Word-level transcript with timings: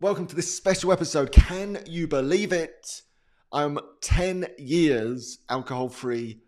Welcome 0.00 0.28
to 0.28 0.36
this 0.36 0.54
special 0.54 0.92
episode. 0.92 1.32
Can 1.32 1.82
you 1.84 2.06
believe 2.06 2.52
it? 2.52 3.02
I'm 3.50 3.80
10 4.00 4.46
years 4.56 5.40
alcohol 5.48 5.88
free 5.88 6.38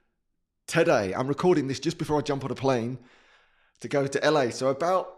today. 0.68 1.12
I'm 1.12 1.26
recording 1.26 1.66
this 1.66 1.80
just 1.80 1.98
before 1.98 2.16
I 2.16 2.20
jump 2.20 2.44
on 2.44 2.52
a 2.52 2.54
plane 2.54 3.00
to 3.80 3.88
go 3.88 4.06
to 4.06 4.30
LA. 4.30 4.50
So, 4.50 4.68
about 4.68 5.08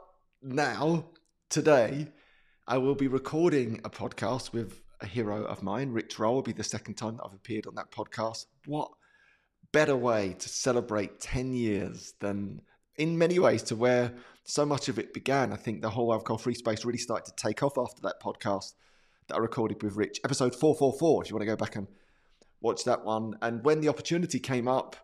now, 0.41 1.11
today, 1.51 2.09
I 2.67 2.79
will 2.79 2.95
be 2.95 3.07
recording 3.07 3.83
a 3.85 3.91
podcast 3.91 4.55
with 4.55 4.81
a 5.03 5.07
hero 5.07 5.45
of 5.45 5.63
mine, 5.63 5.91
Rich 5.91 6.19
Roll. 6.19 6.37
Will 6.37 6.43
be 6.43 6.53
the 6.53 6.65
second 6.65 6.95
time 6.95 7.19
that 7.19 7.25
I've 7.27 7.35
appeared 7.35 7.67
on 7.67 7.75
that 7.75 7.91
podcast. 7.91 8.47
What 8.65 8.93
better 9.73 9.95
way 9.95 10.37
to 10.39 10.49
celebrate 10.49 11.21
10 11.21 11.53
years 11.53 12.15
than 12.19 12.63
in 12.97 13.19
many 13.19 13.39
ways 13.39 13.63
to 13.65 13.77
where 13.77 14.15
so 14.45 14.67
much 14.67 14.89
of 14.89 14.99
it 14.99 15.15
began. 15.15 15.53
I 15.53 15.57
think 15.57 15.83
the 15.83 15.91
whole 15.91 16.13
alcohol 16.13 16.39
free 16.39 16.55
space 16.55 16.85
really 16.85 16.99
started 16.99 17.35
to 17.35 17.43
take 17.43 17.63
off 17.63 17.79
after 17.79 18.03
that 18.03 18.21
podcast 18.23 18.75
that 19.29 19.37
I 19.37 19.39
recorded 19.39 19.83
with 19.83 19.97
Rich, 19.97 20.21
episode 20.25 20.55
444, 20.55 21.23
if 21.23 21.31
you 21.31 21.37
want 21.37 21.43
to 21.43 21.47
go 21.47 21.57
back 21.57 21.77
and 21.77 21.87
watch 22.61 22.85
that 22.85 23.05
one. 23.05 23.37
And 23.41 23.65
when 23.65 23.81
the 23.81 23.89
opportunity 23.89 24.39
came 24.41 24.69
up 24.69 24.97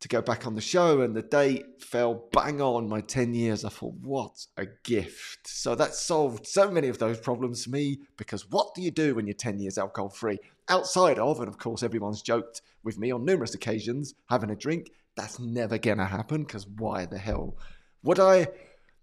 to 0.00 0.08
go 0.08 0.22
back 0.22 0.46
on 0.46 0.54
the 0.54 0.60
show 0.60 1.02
and 1.02 1.14
the 1.14 1.22
date 1.22 1.82
fell 1.82 2.28
bang 2.32 2.60
on 2.60 2.88
my 2.88 3.00
10 3.00 3.34
years, 3.34 3.64
I 3.64 3.68
thought, 3.68 3.94
what 4.00 4.46
a 4.56 4.66
gift. 4.82 5.46
So 5.46 5.74
that 5.74 5.94
solved 5.94 6.46
so 6.46 6.70
many 6.70 6.88
of 6.88 6.98
those 6.98 7.20
problems 7.20 7.64
for 7.64 7.70
me 7.70 8.00
because 8.16 8.50
what 8.50 8.74
do 8.74 8.82
you 8.82 8.90
do 8.90 9.14
when 9.14 9.26
you're 9.26 9.34
10 9.34 9.60
years 9.60 9.78
alcohol 9.78 10.08
free? 10.08 10.38
Outside 10.68 11.18
of, 11.18 11.38
and 11.38 11.48
of 11.48 11.58
course, 11.58 11.82
everyone's 11.82 12.22
joked 12.22 12.62
with 12.82 12.98
me 12.98 13.10
on 13.10 13.24
numerous 13.24 13.54
occasions, 13.54 14.14
having 14.30 14.50
a 14.50 14.56
drink. 14.56 14.90
That's 15.16 15.38
never 15.38 15.76
going 15.76 15.98
to 15.98 16.06
happen 16.06 16.44
because 16.44 16.66
why 16.66 17.04
the 17.04 17.18
hell 17.18 17.56
would 18.02 18.18
I? 18.18 18.48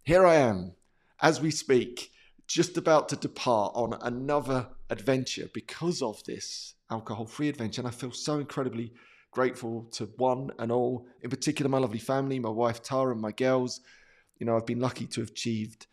Here 0.08 0.26
I 0.26 0.36
am, 0.36 0.72
as 1.20 1.42
we 1.42 1.52
speak, 1.52 2.14
just 2.48 2.78
about 2.78 3.10
to 3.10 3.18
depart 3.18 3.74
on 3.76 3.98
another 4.00 4.70
adventure 4.90 5.50
because 5.54 6.02
of 6.02 6.24
this 6.24 6.76
alcohol 6.90 7.26
free 7.26 7.50
adventure. 7.50 7.82
And 7.82 7.90
I 7.90 7.92
feel 7.92 8.14
so 8.14 8.40
incredibly 8.40 8.94
grateful 9.32 9.84
to 9.92 10.06
one 10.16 10.52
and 10.60 10.72
all, 10.72 11.08
in 11.24 11.30
particular, 11.30 11.68
my 11.68 11.80
lovely 11.80 12.00
family, 12.00 12.40
my 12.40 12.48
wife 12.48 12.82
Tara, 12.82 13.12
and 13.12 13.20
my 13.20 13.34
girls. 13.34 13.82
You 14.38 14.46
know, 14.46 14.56
I've 14.56 14.66
been 14.66 14.80
lucky 14.80 15.08
to 15.08 15.20
have 15.20 15.32
achieved 15.32 15.88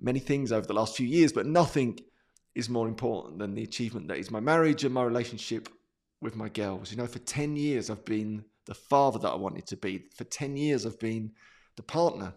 many 0.00 0.18
things 0.18 0.50
over 0.50 0.66
the 0.66 0.74
last 0.74 0.96
few 0.96 1.06
years, 1.06 1.32
but 1.32 1.46
nothing 1.46 2.00
is 2.56 2.68
more 2.68 2.88
important 2.88 3.38
than 3.38 3.54
the 3.54 3.62
achievement 3.62 4.08
that 4.08 4.18
is 4.18 4.32
my 4.32 4.40
marriage 4.40 4.82
and 4.82 4.92
my 4.92 5.04
relationship 5.04 5.68
with 6.20 6.34
my 6.34 6.48
girls. 6.48 6.90
You 6.90 6.96
know, 6.96 7.06
for 7.06 7.20
10 7.20 7.54
years, 7.54 7.88
I've 7.88 8.04
been 8.04 8.44
the 8.66 8.74
father 8.74 9.20
that 9.20 9.30
I 9.30 9.36
wanted 9.36 9.68
to 9.68 9.76
be. 9.76 10.06
For 10.16 10.24
10 10.24 10.56
years, 10.56 10.84
I've 10.84 10.98
been 10.98 11.30
the 11.76 11.84
partner 11.84 12.34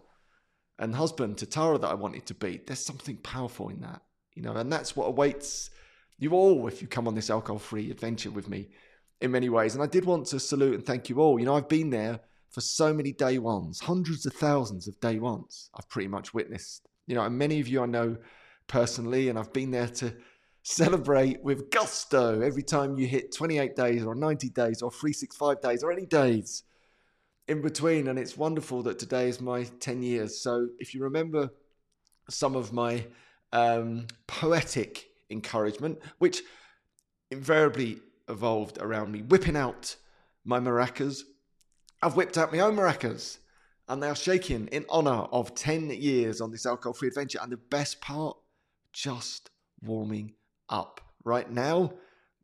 and 0.78 0.94
husband 0.94 1.38
to 1.38 1.46
Tara 1.46 1.78
that 1.78 1.88
I 1.88 1.94
wanted 1.94 2.26
to 2.26 2.34
be. 2.34 2.60
There's 2.66 2.84
something 2.84 3.16
powerful 3.18 3.68
in 3.68 3.80
that, 3.80 4.02
you 4.34 4.42
know, 4.42 4.52
and 4.52 4.72
that's 4.72 4.96
what 4.96 5.06
awaits 5.06 5.70
you 6.18 6.32
all 6.32 6.66
if 6.68 6.80
you 6.82 6.88
come 6.88 7.08
on 7.08 7.14
this 7.14 7.30
alcohol 7.30 7.58
free 7.58 7.90
adventure 7.90 8.30
with 8.30 8.48
me 8.48 8.68
in 9.20 9.30
many 9.30 9.48
ways. 9.48 9.74
And 9.74 9.82
I 9.82 9.86
did 9.86 10.04
want 10.04 10.26
to 10.26 10.40
salute 10.40 10.74
and 10.74 10.84
thank 10.84 11.08
you 11.08 11.20
all. 11.20 11.38
You 11.38 11.46
know, 11.46 11.56
I've 11.56 11.68
been 11.68 11.90
there 11.90 12.20
for 12.50 12.60
so 12.60 12.92
many 12.92 13.12
day 13.12 13.38
ones, 13.38 13.80
hundreds 13.80 14.26
of 14.26 14.32
thousands 14.34 14.86
of 14.86 14.98
day 15.00 15.18
ones 15.18 15.70
I've 15.74 15.88
pretty 15.88 16.08
much 16.08 16.34
witnessed. 16.34 16.88
You 17.06 17.14
know, 17.14 17.22
and 17.22 17.36
many 17.36 17.60
of 17.60 17.68
you 17.68 17.82
I 17.82 17.86
know 17.86 18.16
personally, 18.66 19.28
and 19.28 19.38
I've 19.38 19.52
been 19.52 19.70
there 19.70 19.88
to 19.88 20.14
celebrate 20.62 21.42
with 21.42 21.70
gusto 21.70 22.40
every 22.40 22.62
time 22.62 22.96
you 22.96 23.06
hit 23.06 23.34
28 23.34 23.76
days 23.76 24.02
or 24.02 24.14
90 24.14 24.48
days 24.50 24.80
or 24.80 24.90
365 24.90 25.60
days 25.60 25.82
or 25.82 25.92
any 25.92 26.06
days 26.06 26.62
in 27.48 27.62
between. 27.62 28.08
And 28.08 28.18
it's 28.18 28.36
wonderful 28.36 28.82
that 28.82 28.98
today 28.98 29.28
is 29.28 29.40
my 29.40 29.64
10 29.64 30.02
years. 30.02 30.40
So 30.40 30.68
if 30.78 30.94
you 30.94 31.02
remember 31.02 31.50
some 32.28 32.56
of 32.56 32.72
my 32.72 33.06
um, 33.52 34.06
poetic 34.26 35.08
encouragement, 35.30 35.98
which 36.18 36.42
invariably 37.30 37.98
evolved 38.28 38.78
around 38.78 39.12
me 39.12 39.22
whipping 39.22 39.56
out 39.56 39.96
my 40.44 40.58
maracas, 40.58 41.22
I've 42.02 42.16
whipped 42.16 42.38
out 42.38 42.52
my 42.52 42.60
own 42.60 42.76
maracas. 42.76 43.38
And 43.86 44.02
they 44.02 44.08
are 44.08 44.16
shaking 44.16 44.68
in 44.68 44.86
honor 44.88 45.26
of 45.30 45.54
10 45.54 45.90
years 45.90 46.40
on 46.40 46.50
this 46.50 46.64
alcohol 46.64 46.94
free 46.94 47.08
adventure. 47.08 47.38
And 47.42 47.52
the 47.52 47.58
best 47.58 48.00
part, 48.00 48.36
just 48.92 49.50
warming 49.82 50.34
up. 50.70 51.00
Right 51.24 51.50
now, 51.50 51.92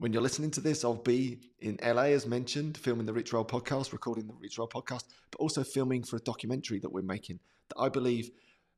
when 0.00 0.14
you're 0.14 0.22
listening 0.22 0.50
to 0.52 0.62
this, 0.62 0.82
I'll 0.82 0.94
be 0.94 1.40
in 1.58 1.78
LA, 1.84 2.04
as 2.04 2.26
mentioned, 2.26 2.78
filming 2.78 3.04
the 3.04 3.12
Rich 3.12 3.34
Roll 3.34 3.44
podcast, 3.44 3.92
recording 3.92 4.26
the 4.26 4.32
Rich 4.40 4.56
Roll 4.56 4.66
podcast, 4.66 5.04
but 5.30 5.38
also 5.38 5.62
filming 5.62 6.04
for 6.04 6.16
a 6.16 6.20
documentary 6.20 6.78
that 6.78 6.90
we're 6.90 7.02
making 7.02 7.38
that 7.68 7.78
I 7.78 7.90
believe 7.90 8.30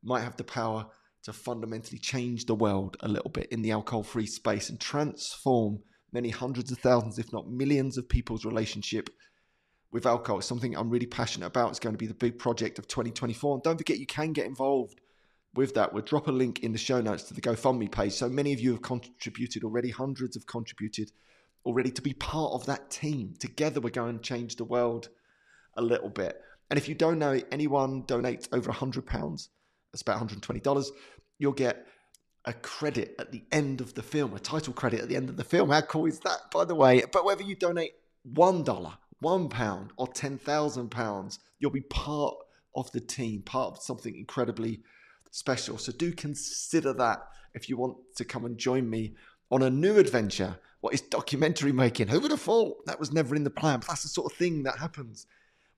might 0.03 0.22
have 0.22 0.37
the 0.37 0.43
power 0.43 0.84
to 1.22 1.33
fundamentally 1.33 2.00
change 2.00 2.47
the 2.47 2.56
world 2.56 2.97
a 3.00 3.09
little 3.09 3.31
bit 3.31 3.47
in 3.53 3.62
the 3.62 3.71
alcohol 3.71 4.03
free 4.03 4.27
space 4.27 4.69
and 4.69 4.81
transform 4.81 5.78
many 6.12 6.28
hundreds 6.28 6.72
of 6.72 6.78
thousands, 6.78 7.21
if 7.21 7.33
not 7.33 7.49
millions, 7.49 7.97
of 7.97 8.09
people's 8.09 8.44
relationship 8.44 9.09
with 9.93 10.06
alcohol. 10.06 10.39
It's 10.39 10.49
something 10.49 10.77
I'm 10.77 10.91
really 10.91 11.06
passionate 11.06 11.47
about. 11.47 11.71
It's 11.71 11.78
going 11.78 11.94
to 11.94 11.99
be 11.99 12.09
the 12.09 12.15
big 12.15 12.37
project 12.37 12.81
of 12.81 12.89
2024. 12.89 13.54
And 13.54 13.62
don't 13.62 13.78
forget, 13.78 14.00
you 14.00 14.06
can 14.06 14.33
get 14.33 14.47
involved 14.47 15.00
with 15.54 15.74
that, 15.74 15.92
we'll 15.92 16.02
drop 16.02 16.28
a 16.28 16.32
link 16.32 16.60
in 16.60 16.72
the 16.72 16.78
show 16.78 17.00
notes 17.00 17.24
to 17.24 17.34
the 17.34 17.40
GoFundMe 17.40 17.90
page. 17.90 18.12
So 18.12 18.28
many 18.28 18.52
of 18.52 18.60
you 18.60 18.72
have 18.72 18.82
contributed 18.82 19.64
already, 19.64 19.90
hundreds 19.90 20.36
have 20.36 20.46
contributed 20.46 21.12
already 21.64 21.90
to 21.90 22.02
be 22.02 22.14
part 22.14 22.52
of 22.52 22.66
that 22.66 22.90
team. 22.90 23.34
Together, 23.38 23.80
we're 23.80 23.91
going 23.91 24.18
to 24.18 24.22
change 24.22 24.56
the 24.56 24.64
world 24.64 25.08
a 25.76 25.82
little 25.82 26.08
bit. 26.08 26.41
And 26.70 26.78
if 26.78 26.88
you 26.88 26.94
don't 26.94 27.18
know, 27.18 27.41
anyone 27.50 28.04
donates 28.04 28.48
over 28.52 28.72
£100, 28.72 29.48
that's 29.92 30.02
about 30.02 30.26
$120, 30.26 30.86
you'll 31.38 31.52
get 31.52 31.86
a 32.44 32.52
credit 32.52 33.14
at 33.18 33.30
the 33.30 33.44
end 33.52 33.80
of 33.80 33.94
the 33.94 34.02
film, 34.02 34.34
a 34.34 34.38
title 34.38 34.72
credit 34.72 35.00
at 35.00 35.08
the 35.08 35.16
end 35.16 35.28
of 35.28 35.36
the 35.36 35.44
film. 35.44 35.70
How 35.70 35.82
cool 35.82 36.06
is 36.06 36.18
that, 36.20 36.50
by 36.50 36.64
the 36.64 36.74
way? 36.74 37.02
But 37.12 37.24
whether 37.24 37.42
you 37.42 37.54
donate 37.54 37.92
$1, 38.32 38.92
one 39.20 39.48
pound, 39.48 39.92
or 39.96 40.08
£10,000, 40.08 41.38
you'll 41.60 41.70
be 41.70 41.82
part 41.82 42.34
of 42.74 42.91
the 42.92 43.00
team, 43.00 43.42
part 43.42 43.76
of 43.76 43.82
something 43.82 44.16
incredibly 44.16 44.80
special. 45.32 45.78
So 45.78 45.91
do 45.91 46.12
consider 46.12 46.93
that 46.93 47.26
if 47.54 47.69
you 47.69 47.76
want 47.76 47.97
to 48.16 48.25
come 48.25 48.44
and 48.44 48.56
join 48.56 48.88
me 48.88 49.15
on 49.50 49.62
a 49.62 49.70
new 49.70 49.98
adventure. 49.98 50.59
What 50.81 50.94
is 50.94 51.00
documentary 51.00 51.72
making? 51.72 52.09
Who 52.09 52.20
would 52.20 52.31
have 52.31 52.41
thought 52.41 52.87
that 52.87 52.98
was 52.98 53.12
never 53.12 53.34
in 53.34 53.44
the 53.44 53.50
plan? 53.50 53.81
But 53.81 53.88
that's 53.88 54.03
the 54.03 54.09
sort 54.09 54.32
of 54.32 54.38
thing 54.38 54.62
that 54.62 54.78
happens 54.78 55.26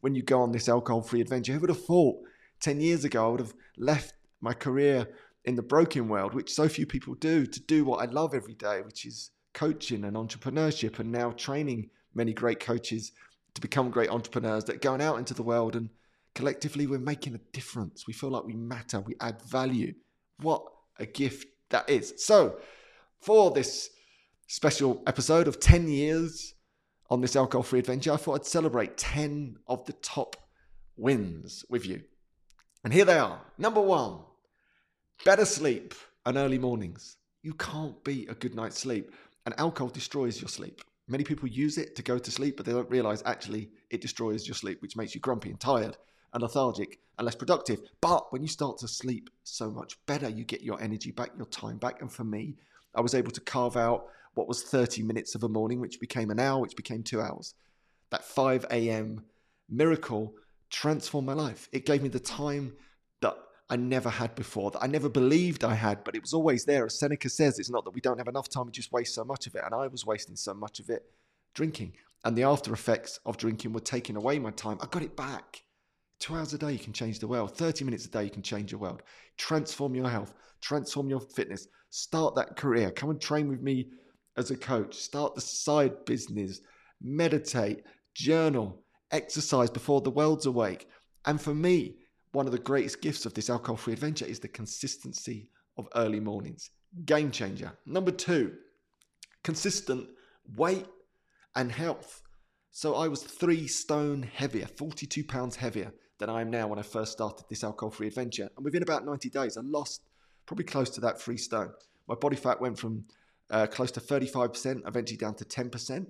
when 0.00 0.14
you 0.14 0.22
go 0.22 0.40
on 0.40 0.52
this 0.52 0.68
alcohol 0.68 1.02
free 1.02 1.20
adventure. 1.20 1.52
Who 1.52 1.60
would 1.60 1.70
have 1.70 1.84
thought 1.84 2.16
10 2.60 2.80
years 2.80 3.04
ago 3.04 3.26
I 3.26 3.30
would 3.30 3.40
have 3.40 3.54
left 3.76 4.14
my 4.40 4.54
career 4.54 5.08
in 5.44 5.56
the 5.56 5.62
broking 5.62 6.08
world, 6.08 6.34
which 6.34 6.52
so 6.52 6.68
few 6.68 6.86
people 6.86 7.14
do, 7.14 7.46
to 7.46 7.60
do 7.60 7.84
what 7.84 8.00
I 8.00 8.10
love 8.10 8.34
every 8.34 8.54
day, 8.54 8.80
which 8.80 9.04
is 9.04 9.30
coaching 9.52 10.04
and 10.04 10.16
entrepreneurship, 10.16 10.98
and 10.98 11.12
now 11.12 11.32
training 11.32 11.90
many 12.14 12.32
great 12.32 12.60
coaches 12.60 13.12
to 13.54 13.60
become 13.60 13.90
great 13.90 14.10
entrepreneurs 14.10 14.64
that 14.64 14.76
are 14.76 14.78
going 14.78 15.02
out 15.02 15.18
into 15.18 15.34
the 15.34 15.42
world 15.42 15.76
and 15.76 15.90
collectively 16.34 16.86
we're 16.86 16.98
making 16.98 17.34
a 17.34 17.40
difference. 17.52 18.06
We 18.06 18.12
feel 18.12 18.30
like 18.30 18.44
we 18.44 18.54
matter, 18.54 19.00
we 19.00 19.14
add 19.20 19.40
value. 19.42 19.94
What 20.40 20.64
a 20.98 21.06
gift 21.06 21.46
that 21.70 21.88
is. 21.88 22.14
So, 22.18 22.58
for 23.20 23.50
this 23.50 23.90
special 24.48 25.02
episode 25.06 25.48
of 25.48 25.60
10 25.60 25.88
years 25.88 26.54
on 27.10 27.20
this 27.20 27.36
alcohol 27.36 27.62
free 27.62 27.78
adventure, 27.78 28.12
I 28.12 28.16
thought 28.16 28.40
I'd 28.40 28.46
celebrate 28.46 28.96
10 28.96 29.56
of 29.66 29.84
the 29.86 29.92
top 29.94 30.36
wins 30.96 31.64
with 31.70 31.86
you. 31.86 32.02
And 32.82 32.92
here 32.92 33.04
they 33.04 33.18
are. 33.18 33.40
Number 33.56 33.80
one, 33.80 34.20
better 35.24 35.44
sleep 35.44 35.94
and 36.26 36.36
early 36.36 36.58
mornings. 36.58 37.16
You 37.42 37.54
can't 37.54 38.02
beat 38.04 38.30
a 38.30 38.34
good 38.34 38.54
night's 38.54 38.78
sleep, 38.78 39.10
and 39.46 39.54
alcohol 39.58 39.88
destroys 39.88 40.40
your 40.40 40.48
sleep. 40.48 40.82
Many 41.06 41.24
people 41.24 41.48
use 41.48 41.76
it 41.76 41.96
to 41.96 42.02
go 42.02 42.18
to 42.18 42.30
sleep, 42.30 42.56
but 42.56 42.64
they 42.64 42.72
don't 42.72 42.90
realize 42.90 43.22
actually 43.26 43.70
it 43.90 44.00
destroys 44.00 44.46
your 44.46 44.54
sleep, 44.54 44.80
which 44.80 44.96
makes 44.96 45.14
you 45.14 45.20
grumpy 45.20 45.50
and 45.50 45.60
tired 45.60 45.96
and 46.34 46.42
lethargic 46.42 46.98
and 47.18 47.24
less 47.24 47.34
productive. 47.34 47.80
But 48.00 48.32
when 48.32 48.42
you 48.42 48.48
start 48.48 48.78
to 48.78 48.88
sleep 48.88 49.30
so 49.44 49.70
much 49.70 49.96
better, 50.06 50.28
you 50.28 50.44
get 50.44 50.62
your 50.62 50.82
energy 50.82 51.12
back, 51.12 51.30
your 51.36 51.46
time 51.46 51.78
back. 51.78 52.00
And 52.00 52.12
for 52.12 52.24
me, 52.24 52.56
I 52.94 53.00
was 53.00 53.14
able 53.14 53.30
to 53.30 53.40
carve 53.40 53.76
out 53.76 54.06
what 54.34 54.48
was 54.48 54.62
30 54.62 55.02
minutes 55.02 55.34
of 55.34 55.44
a 55.44 55.48
morning, 55.48 55.80
which 55.80 56.00
became 56.00 56.30
an 56.30 56.40
hour, 56.40 56.60
which 56.60 56.76
became 56.76 57.02
two 57.02 57.20
hours. 57.20 57.54
That 58.10 58.24
5 58.24 58.66
a.m. 58.70 59.24
miracle 59.70 60.34
transformed 60.70 61.26
my 61.26 61.34
life. 61.34 61.68
It 61.72 61.86
gave 61.86 62.02
me 62.02 62.08
the 62.08 62.20
time 62.20 62.74
that 63.20 63.36
I 63.70 63.76
never 63.76 64.10
had 64.10 64.34
before, 64.34 64.72
that 64.72 64.82
I 64.82 64.88
never 64.88 65.08
believed 65.08 65.62
I 65.62 65.74
had, 65.74 66.02
but 66.02 66.16
it 66.16 66.22
was 66.22 66.34
always 66.34 66.64
there. 66.64 66.84
As 66.84 66.98
Seneca 66.98 67.28
says, 67.28 67.60
it's 67.60 67.70
not 67.70 67.84
that 67.84 67.94
we 67.94 68.00
don't 68.00 68.18
have 68.18 68.28
enough 68.28 68.48
time, 68.48 68.66
we 68.66 68.72
just 68.72 68.92
waste 68.92 69.14
so 69.14 69.24
much 69.24 69.46
of 69.46 69.54
it. 69.54 69.62
And 69.64 69.74
I 69.74 69.86
was 69.86 70.04
wasting 70.04 70.36
so 70.36 70.52
much 70.52 70.80
of 70.80 70.90
it 70.90 71.04
drinking. 71.54 71.92
And 72.24 72.36
the 72.36 72.42
after 72.42 72.72
effects 72.72 73.20
of 73.24 73.36
drinking 73.36 73.72
were 73.72 73.80
taking 73.80 74.16
away 74.16 74.38
my 74.38 74.50
time. 74.50 74.78
I 74.80 74.86
got 74.86 75.02
it 75.02 75.16
back. 75.16 75.62
Two 76.20 76.34
hours 76.34 76.54
a 76.54 76.58
day, 76.58 76.72
you 76.72 76.78
can 76.78 76.92
change 76.92 77.18
the 77.18 77.28
world. 77.28 77.56
30 77.56 77.84
minutes 77.84 78.06
a 78.06 78.10
day, 78.10 78.24
you 78.24 78.30
can 78.30 78.42
change 78.42 78.72
your 78.72 78.80
world. 78.80 79.02
Transform 79.36 79.94
your 79.94 80.08
health, 80.08 80.34
transform 80.60 81.08
your 81.08 81.20
fitness, 81.20 81.66
start 81.90 82.34
that 82.34 82.56
career. 82.56 82.90
Come 82.90 83.10
and 83.10 83.20
train 83.20 83.48
with 83.48 83.60
me 83.62 83.88
as 84.36 84.50
a 84.50 84.56
coach. 84.56 84.96
Start 84.96 85.34
the 85.34 85.40
side 85.40 86.04
business, 86.04 86.60
meditate, 87.02 87.82
journal, 88.14 88.82
exercise 89.10 89.70
before 89.70 90.00
the 90.00 90.10
world's 90.10 90.46
awake. 90.46 90.88
And 91.26 91.40
for 91.40 91.54
me, 91.54 91.96
one 92.32 92.46
of 92.46 92.52
the 92.52 92.58
greatest 92.58 93.00
gifts 93.00 93.26
of 93.26 93.34
this 93.34 93.50
alcohol 93.50 93.76
free 93.76 93.92
adventure 93.92 94.26
is 94.26 94.40
the 94.40 94.48
consistency 94.48 95.48
of 95.76 95.88
early 95.94 96.20
mornings. 96.20 96.70
game 97.06 97.30
changer. 97.30 97.72
Number 97.86 98.12
two, 98.12 98.54
consistent 99.42 100.08
weight 100.56 100.86
and 101.56 101.70
health. 101.70 102.22
So 102.70 102.94
I 102.94 103.08
was 103.08 103.22
three 103.22 103.66
stone 103.66 104.22
heavier, 104.22 104.66
42 104.66 105.24
pounds 105.24 105.56
heavier 105.56 105.92
than 106.18 106.30
I 106.30 106.40
am 106.40 106.50
now 106.50 106.66
when 106.68 106.78
I 106.78 106.82
first 106.82 107.12
started 107.12 107.46
this 107.48 107.64
alcohol 107.64 107.90
free 107.90 108.08
adventure. 108.08 108.48
And 108.56 108.64
within 108.64 108.82
about 108.82 109.04
90 109.04 109.30
days, 109.30 109.56
I 109.56 109.62
lost 109.62 110.02
probably 110.46 110.64
close 110.64 110.90
to 110.90 111.00
that 111.02 111.20
three 111.20 111.36
stone. 111.36 111.72
My 112.06 112.14
body 112.14 112.36
fat 112.36 112.60
went 112.60 112.78
from 112.78 113.04
uh, 113.50 113.66
close 113.66 113.90
to 113.92 114.00
35%, 114.00 114.86
eventually 114.86 115.16
down 115.16 115.34
to 115.34 115.44
10%. 115.44 116.06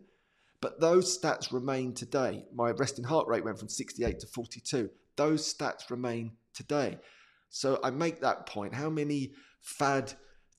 But 0.61 0.81
those 0.81 1.19
stats 1.19 1.53
remain 1.53 1.93
today. 1.93 2.45
My 2.55 2.71
resting 2.71 3.05
heart 3.05 3.29
rate 3.29 3.45
went 3.45 3.59
from 3.59 3.69
68 3.69 4.21
to 4.21 4.27
42. 4.27 4.91
Those 5.17 5.53
stats 5.53 5.91
remain 5.91 6.33
today. 6.55 6.99
So 7.51 7.79
I 7.85 7.91
make 7.91 8.21
that 8.21 8.47
point. 8.47 8.75
How 8.75 8.91
many 8.91 9.33
fad 9.61 10.15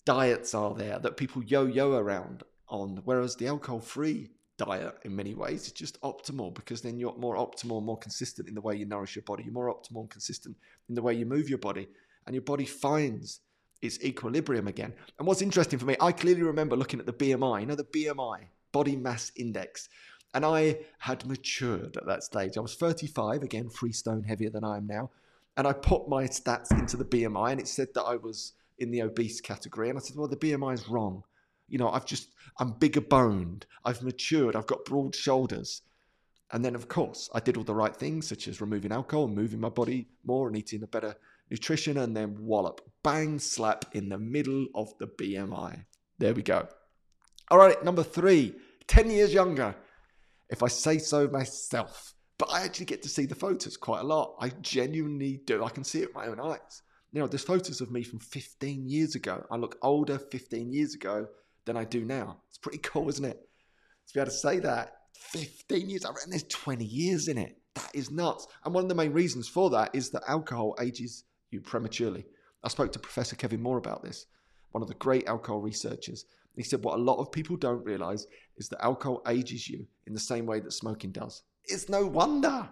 diets 0.06 0.54
are 0.54 0.74
there 0.74 1.00
that 1.00 1.18
people 1.18 1.44
yo 1.44 1.66
yo 1.66 1.94
around 1.94 2.44
on? 2.70 3.02
Whereas 3.04 3.36
the 3.36 3.48
alcohol 3.48 3.80
free 3.80 4.30
diet, 4.58 4.96
in 5.04 5.16
many 5.16 5.34
ways, 5.34 5.66
is 5.66 5.72
just 5.72 6.00
optimal 6.02 6.54
because 6.54 6.82
then 6.82 6.98
you're 6.98 7.16
more 7.18 7.36
optimal, 7.36 7.84
more 7.84 7.98
consistent 7.98 8.48
in 8.48 8.56
the 8.56 8.62
way 8.62 8.76
you 8.76 8.86
nourish 8.86 9.16
your 9.16 9.24
body. 9.24 9.44
You're 9.44 9.54
more 9.54 9.74
optimal 9.74 10.02
and 10.02 10.10
consistent 10.10 10.56
in 10.90 10.96
the 10.96 11.02
way 11.02 11.14
you 11.14 11.26
move 11.26 11.50
your 11.50 11.58
body. 11.58 11.88
And 12.26 12.34
your 12.34 12.42
body 12.42 12.66
finds 12.66 13.42
its 13.82 14.04
equilibrium 14.04 14.68
again. 14.68 14.94
And 15.20 15.28
what's 15.28 15.42
interesting 15.42 15.80
for 15.80 15.86
me, 15.86 15.96
I 16.00 16.12
clearly 16.12 16.44
remember 16.44 16.76
looking 16.76 17.00
at 17.00 17.06
the 17.06 17.14
BMI, 17.14 17.62
you 17.62 17.66
know, 17.68 17.76
the 17.76 17.84
BMI, 17.84 18.46
body 18.72 18.96
mass 18.96 19.32
index. 19.36 19.90
And 20.34 20.44
I 20.46 20.80
had 21.00 21.26
matured 21.26 21.98
at 21.98 22.06
that 22.08 22.24
stage. 22.24 22.58
I 22.58 22.62
was 22.62 22.76
35, 22.76 23.44
again, 23.44 23.70
three 23.70 23.94
stone 23.94 24.24
heavier 24.24 24.50
than 24.50 24.64
I 24.64 24.78
am 24.78 24.88
now. 24.88 25.12
And 25.58 25.66
I 25.66 25.74
put 25.74 26.10
my 26.10 26.26
stats 26.26 26.78
into 26.78 26.98
the 26.98 27.06
BMI 27.06 27.52
and 27.52 27.62
it 27.62 27.68
said 27.68 27.88
that 27.96 28.04
I 28.04 28.18
was 28.18 28.54
in 28.80 28.92
the 28.92 29.02
obese 29.02 29.40
category. 29.40 29.90
And 29.90 29.98
I 29.98 30.02
said, 30.02 30.18
well, 30.18 30.28
the 30.28 30.36
BMI 30.36 30.74
is 30.74 30.90
wrong. 30.90 31.24
You 31.68 31.78
know, 31.78 31.90
I've 31.90 32.06
just, 32.06 32.30
I'm 32.60 32.72
bigger 32.72 33.02
boned. 33.02 33.66
I've 33.84 34.02
matured. 34.02 34.56
I've 34.56 34.68
got 34.68 34.86
broad 34.86 35.16
shoulders. 35.16 35.82
And 36.52 36.64
then, 36.64 36.76
of 36.76 36.88
course, 36.88 37.30
I 37.34 37.40
did 37.40 37.58
all 37.58 37.64
the 37.64 37.74
right 37.74 37.96
things, 37.96 38.28
such 38.28 38.48
as 38.48 38.62
removing 38.62 38.92
alcohol 38.92 39.28
moving 39.28 39.60
my 39.60 39.70
body 39.70 40.08
more 40.24 40.48
and 40.48 40.56
eating 40.56 40.84
a 40.84 40.88
better 40.88 41.16
nutrition. 41.50 41.98
And 41.98 42.16
then, 42.16 42.38
wallop, 42.40 42.82
bang, 43.04 43.40
slap 43.40 43.86
in 43.94 44.10
the 44.10 44.18
middle 44.18 44.68
of 44.76 44.96
the 45.00 45.08
BMI. 45.08 45.86
There 46.20 46.34
we 46.34 46.44
go. 46.44 46.68
All 47.50 47.58
right, 47.58 47.84
number 47.84 48.04
three, 48.04 48.56
10 48.88 49.10
years 49.10 49.34
younger, 49.34 49.76
if 50.50 50.64
I 50.64 50.68
say 50.68 50.98
so 50.98 51.28
myself. 51.28 52.14
But 52.38 52.52
I 52.52 52.62
actually 52.62 52.88
get 52.88 53.02
to 53.04 53.10
see 53.10 53.26
the 53.26 53.36
photos 53.36 53.78
quite 53.78 54.02
a 54.02 54.06
lot. 54.06 54.36
I 54.40 54.50
genuinely 54.62 55.42
do. 55.46 55.64
I 55.64 55.70
can 55.70 55.84
see 55.84 56.02
it 56.02 56.08
with 56.08 56.16
my 56.16 56.28
own 56.28 56.40
eyes. 56.40 56.82
You 57.12 57.22
know, 57.22 57.28
there's 57.28 57.44
photos 57.44 57.82
of 57.82 57.92
me 57.92 58.04
from 58.04 58.20
15 58.20 58.88
years 58.88 59.16
ago. 59.16 59.46
I 59.50 59.56
look 59.56 59.78
older 59.82 60.20
15 60.20 60.74
years 60.74 60.96
ago 60.96 61.28
than 61.66 61.78
I 61.78 61.84
do 61.84 62.06
now. 62.06 62.38
It's 62.48 62.58
pretty 62.58 62.80
cool, 62.80 63.10
isn't 63.10 63.26
it? 63.26 63.40
To 64.08 64.14
be 64.14 64.20
able 64.20 64.32
to 64.32 64.38
say 64.38 64.60
that 64.60 64.94
15 65.14 65.90
years, 65.90 66.06
I've 66.06 66.16
reckon 66.16 66.30
there's 66.30 66.44
20 66.44 66.86
years 66.86 67.28
in 67.28 67.38
it. 67.38 67.58
That 67.76 67.92
is 67.94 68.12
nuts. 68.12 68.48
And 68.64 68.74
one 68.74 68.84
of 68.84 68.90
the 68.90 68.96
main 68.96 69.12
reasons 69.12 69.48
for 69.48 69.70
that 69.72 69.94
is 69.94 70.10
that 70.12 70.24
alcohol 70.28 70.76
ages 70.80 71.24
you 71.52 71.62
prematurely. 71.62 72.26
I 72.64 72.70
spoke 72.70 72.92
to 72.94 73.00
Professor 73.00 73.36
Kevin 73.36 73.62
Moore 73.62 73.78
about 73.78 74.04
this, 74.04 74.26
one 74.72 74.82
of 74.82 74.88
the 74.88 74.96
great 74.96 75.28
alcohol 75.28 75.62
researchers. 75.62 76.26
He 76.56 76.64
said 76.64 76.84
what 76.84 76.98
a 76.98 77.02
lot 77.02 77.20
of 77.20 77.32
people 77.32 77.58
don't 77.58 77.84
realize 77.84 78.28
is 78.58 78.70
that 78.70 78.84
alcohol 78.84 79.22
ages 79.28 79.68
you 79.68 79.86
in 80.08 80.14
the 80.14 80.20
same 80.20 80.46
way 80.46 80.62
that 80.62 80.72
smoking 80.72 81.12
does. 81.12 81.44
It's 81.66 81.90
no 81.90 82.06
wonder 82.06 82.70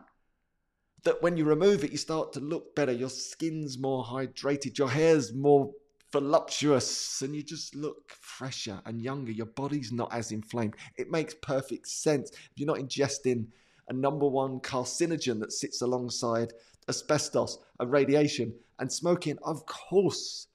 that 1.03 1.21
when 1.21 1.35
you 1.35 1.43
remove 1.43 1.83
it, 1.83 1.91
you 1.91 1.97
start 1.97 2.31
to 2.33 2.39
look 2.39 2.75
better. 2.75 2.91
Your 2.91 3.09
skin's 3.09 3.77
more 3.77 4.05
hydrated, 4.05 4.77
your 4.77 4.89
hair's 4.89 5.33
more 5.33 5.71
voluptuous, 6.13 7.21
and 7.21 7.35
you 7.35 7.43
just 7.43 7.75
look 7.75 8.11
fresher 8.21 8.79
and 8.85 9.01
younger. 9.01 9.33
Your 9.33 9.47
body's 9.47 9.91
not 9.91 10.13
as 10.13 10.31
inflamed. 10.31 10.75
It 10.97 11.11
makes 11.11 11.33
perfect 11.41 11.89
sense. 11.89 12.31
If 12.31 12.51
you're 12.55 12.67
not 12.67 12.77
ingesting 12.77 13.47
a 13.89 13.93
number 13.93 14.27
one 14.27 14.61
carcinogen 14.61 15.41
that 15.41 15.51
sits 15.51 15.81
alongside 15.81 16.53
asbestos 16.87 17.57
and 17.79 17.91
radiation 17.91 18.53
and 18.79 18.89
smoking, 18.89 19.37
of 19.43 19.65
course, 19.65 20.47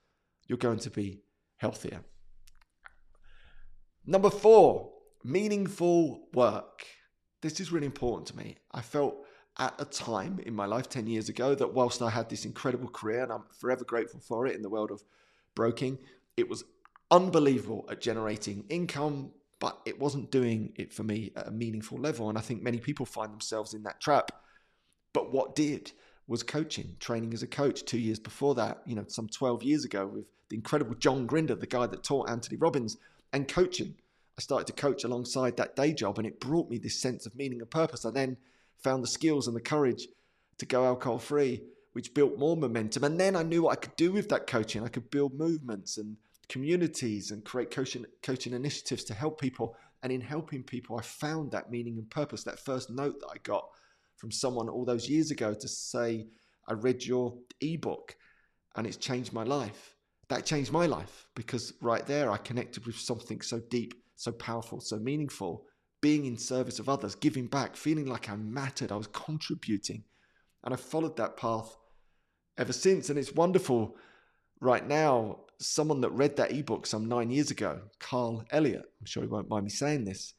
you're 0.46 0.56
going 0.56 0.78
to 0.78 0.90
be 0.90 1.20
healthier. 1.58 2.00
Number 4.06 4.30
four, 4.30 4.92
meaningful 5.22 6.28
work 6.32 6.86
this 7.40 7.60
is 7.60 7.70
really 7.70 7.86
important 7.86 8.26
to 8.28 8.36
me. 8.36 8.56
I 8.72 8.80
felt 8.80 9.16
at 9.58 9.74
a 9.78 9.84
time 9.84 10.40
in 10.44 10.54
my 10.54 10.66
life 10.66 10.88
10 10.88 11.06
years 11.06 11.28
ago 11.28 11.54
that 11.54 11.72
whilst 11.72 12.02
I 12.02 12.10
had 12.10 12.28
this 12.28 12.44
incredible 12.44 12.88
career 12.88 13.22
and 13.22 13.32
I'm 13.32 13.44
forever 13.58 13.84
grateful 13.84 14.20
for 14.20 14.46
it 14.46 14.56
in 14.56 14.62
the 14.62 14.68
world 14.68 14.90
of 14.90 15.02
broking, 15.58 15.98
it 16.36 16.48
was 16.48 16.62
unbelievable 17.10 17.84
at 17.90 18.00
generating 18.00 18.64
income, 18.68 19.32
but 19.58 19.76
it 19.84 19.98
wasn't 19.98 20.30
doing 20.30 20.72
it 20.76 20.92
for 20.92 21.02
me 21.02 21.32
at 21.34 21.48
a 21.48 21.50
meaningful 21.50 21.98
level. 21.98 22.28
And 22.28 22.38
I 22.38 22.40
think 22.40 22.62
many 22.62 22.78
people 22.78 23.04
find 23.04 23.32
themselves 23.32 23.74
in 23.74 23.82
that 23.82 24.00
trap. 24.00 24.30
But 25.12 25.32
what 25.32 25.56
did 25.56 25.90
was 26.28 26.44
coaching, 26.44 26.94
training 27.00 27.34
as 27.34 27.42
a 27.42 27.48
coach 27.48 27.84
two 27.84 27.98
years 27.98 28.20
before 28.20 28.54
that, 28.54 28.82
you 28.86 28.94
know, 28.94 29.04
some 29.08 29.26
12 29.26 29.64
years 29.64 29.84
ago 29.84 30.06
with 30.06 30.26
the 30.48 30.54
incredible 30.54 30.94
John 30.94 31.26
Grinder, 31.26 31.56
the 31.56 31.66
guy 31.66 31.88
that 31.88 32.04
taught 32.04 32.30
Anthony 32.30 32.56
Robbins, 32.56 32.96
and 33.32 33.48
coaching. 33.48 33.96
I 34.38 34.40
started 34.40 34.68
to 34.68 34.80
coach 34.80 35.02
alongside 35.02 35.56
that 35.56 35.74
day 35.74 35.92
job, 35.92 36.18
and 36.18 36.26
it 36.26 36.38
brought 36.38 36.70
me 36.70 36.78
this 36.78 37.00
sense 37.00 37.26
of 37.26 37.34
meaning 37.34 37.60
and 37.60 37.68
purpose. 37.68 38.04
I 38.04 38.12
then 38.12 38.36
found 38.78 39.02
the 39.02 39.08
skills 39.08 39.48
and 39.48 39.56
the 39.56 39.60
courage 39.60 40.06
to 40.58 40.66
go 40.66 40.84
alcohol 40.84 41.18
free, 41.18 41.62
which 41.98 42.14
built 42.14 42.38
more 42.38 42.56
momentum. 42.56 43.02
And 43.02 43.18
then 43.18 43.34
I 43.34 43.42
knew 43.42 43.62
what 43.62 43.72
I 43.72 43.80
could 43.80 43.96
do 43.96 44.12
with 44.12 44.28
that 44.28 44.46
coaching. 44.46 44.84
I 44.84 44.88
could 44.88 45.10
build 45.10 45.34
movements 45.34 45.98
and 45.98 46.16
communities 46.48 47.32
and 47.32 47.44
create 47.44 47.72
coaching, 47.72 48.06
coaching 48.22 48.52
initiatives 48.52 49.02
to 49.06 49.14
help 49.14 49.40
people. 49.40 49.74
And 50.04 50.12
in 50.12 50.20
helping 50.20 50.62
people, 50.62 50.96
I 50.96 51.02
found 51.02 51.50
that 51.50 51.72
meaning 51.72 51.98
and 51.98 52.08
purpose. 52.08 52.44
That 52.44 52.60
first 52.60 52.88
note 52.88 53.18
that 53.18 53.30
I 53.34 53.38
got 53.42 53.66
from 54.16 54.30
someone 54.30 54.68
all 54.68 54.84
those 54.84 55.08
years 55.08 55.32
ago 55.32 55.54
to 55.54 55.66
say, 55.66 56.28
I 56.68 56.74
read 56.74 57.04
your 57.04 57.36
ebook 57.60 58.14
and 58.76 58.86
it's 58.86 58.96
changed 58.96 59.32
my 59.32 59.42
life. 59.42 59.96
That 60.28 60.46
changed 60.46 60.70
my 60.70 60.86
life 60.86 61.26
because 61.34 61.72
right 61.80 62.06
there 62.06 62.30
I 62.30 62.36
connected 62.36 62.86
with 62.86 62.96
something 62.96 63.40
so 63.40 63.58
deep 63.70 63.94
so 64.18 64.32
powerful, 64.32 64.80
so 64.80 64.98
meaningful, 64.98 65.64
being 66.00 66.26
in 66.26 66.36
service 66.36 66.80
of 66.80 66.88
others, 66.88 67.14
giving 67.14 67.46
back, 67.46 67.76
feeling 67.76 68.06
like 68.06 68.28
I 68.28 68.34
mattered, 68.34 68.90
I 68.90 68.96
was 68.96 69.06
contributing. 69.06 70.02
And 70.64 70.74
I 70.74 70.76
followed 70.76 71.16
that 71.16 71.36
path 71.36 71.76
ever 72.58 72.72
since. 72.72 73.08
And 73.08 73.18
it's 73.18 73.32
wonderful 73.32 73.96
right 74.60 74.86
now. 74.86 75.38
Someone 75.60 76.00
that 76.02 76.10
read 76.10 76.36
that 76.36 76.52
ebook 76.52 76.86
some 76.86 77.08
nine 77.08 77.30
years 77.30 77.50
ago, 77.50 77.80
Carl 77.98 78.44
Elliott, 78.50 78.84
I'm 79.00 79.06
sure 79.06 79.22
he 79.22 79.28
won't 79.28 79.48
mind 79.48 79.64
me 79.64 79.70
saying 79.70 80.04
this, 80.04 80.34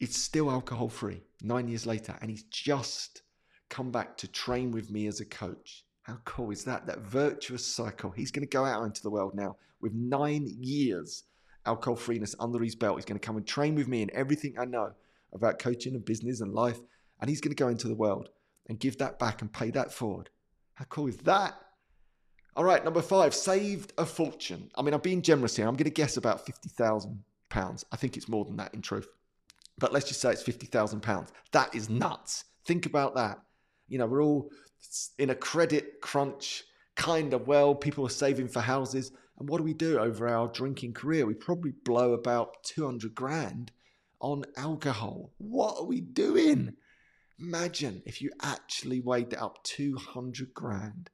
it's 0.00 0.18
still 0.18 0.50
alcohol 0.50 0.88
free 0.88 1.22
nine 1.42 1.68
years 1.68 1.86
later. 1.86 2.18
And 2.20 2.30
he's 2.30 2.42
just 2.44 3.22
come 3.70 3.90
back 3.90 4.16
to 4.18 4.28
train 4.28 4.72
with 4.72 4.90
me 4.90 5.06
as 5.06 5.20
a 5.20 5.24
coach. 5.24 5.84
How 6.02 6.18
cool 6.24 6.50
is 6.50 6.64
that? 6.64 6.86
That 6.86 6.98
virtuous 6.98 7.64
cycle. 7.64 8.10
He's 8.10 8.30
going 8.30 8.46
to 8.46 8.50
go 8.50 8.64
out 8.64 8.84
into 8.84 9.02
the 9.02 9.10
world 9.10 9.34
now 9.34 9.56
with 9.80 9.94
nine 9.94 10.48
years 10.60 11.24
alcohol 11.64 11.96
freeness 11.96 12.34
under 12.40 12.62
his 12.62 12.74
belt. 12.74 12.96
He's 12.96 13.04
going 13.04 13.18
to 13.18 13.26
come 13.26 13.36
and 13.36 13.46
train 13.46 13.74
with 13.74 13.88
me 13.88 14.02
in 14.02 14.10
everything 14.12 14.58
I 14.58 14.64
know 14.64 14.92
about 15.32 15.58
coaching 15.58 15.94
and 15.94 16.04
business 16.04 16.40
and 16.40 16.52
life. 16.52 16.80
And 17.20 17.30
he's 17.30 17.40
going 17.40 17.54
to 17.54 17.62
go 17.62 17.68
into 17.68 17.88
the 17.88 17.94
world 17.94 18.28
and 18.68 18.78
give 18.78 18.98
that 18.98 19.18
back 19.18 19.40
and 19.40 19.52
pay 19.52 19.70
that 19.70 19.92
forward. 19.92 20.28
How 20.82 20.86
cool 20.88 21.06
is 21.06 21.18
that? 21.18 21.54
All 22.56 22.64
right, 22.64 22.82
number 22.82 23.02
five, 23.02 23.36
saved 23.36 23.92
a 23.98 24.04
fortune. 24.04 24.68
I 24.74 24.82
mean, 24.82 24.92
I'm 24.94 25.00
being 25.00 25.22
generous 25.22 25.54
here. 25.54 25.68
I'm 25.68 25.76
going 25.76 25.84
to 25.84 25.90
guess 25.90 26.16
about 26.16 26.44
£50,000. 26.44 27.84
I 27.92 27.96
think 27.96 28.16
it's 28.16 28.28
more 28.28 28.44
than 28.44 28.56
that 28.56 28.74
in 28.74 28.82
truth. 28.82 29.06
But 29.78 29.92
let's 29.92 30.08
just 30.08 30.20
say 30.20 30.32
it's 30.32 30.42
£50,000. 30.42 31.28
That 31.52 31.72
is 31.72 31.88
nuts. 31.88 32.46
Think 32.64 32.86
about 32.86 33.14
that. 33.14 33.38
You 33.86 33.98
know, 33.98 34.06
we're 34.06 34.24
all 34.24 34.50
in 35.20 35.30
a 35.30 35.36
credit 35.36 36.00
crunch 36.00 36.64
kind 36.96 37.32
of 37.32 37.46
well. 37.46 37.76
People 37.76 38.04
are 38.04 38.10
saving 38.10 38.48
for 38.48 38.58
houses. 38.58 39.12
And 39.38 39.48
what 39.48 39.58
do 39.58 39.62
we 39.62 39.74
do 39.74 40.00
over 40.00 40.26
our 40.26 40.48
drinking 40.48 40.94
career? 40.94 41.26
We 41.26 41.34
probably 41.34 41.74
blow 41.84 42.12
about 42.12 42.64
200 42.64 43.14
grand 43.14 43.70
on 44.20 44.46
alcohol. 44.56 45.30
What 45.38 45.76
are 45.78 45.86
we 45.86 46.00
doing? 46.00 46.74
Imagine 47.38 48.02
if 48.06 48.20
you 48.20 48.30
actually 48.42 49.00
weighed 49.00 49.32
it 49.32 49.40
up 49.40 49.62
200 49.64 50.54
grand 50.54 51.10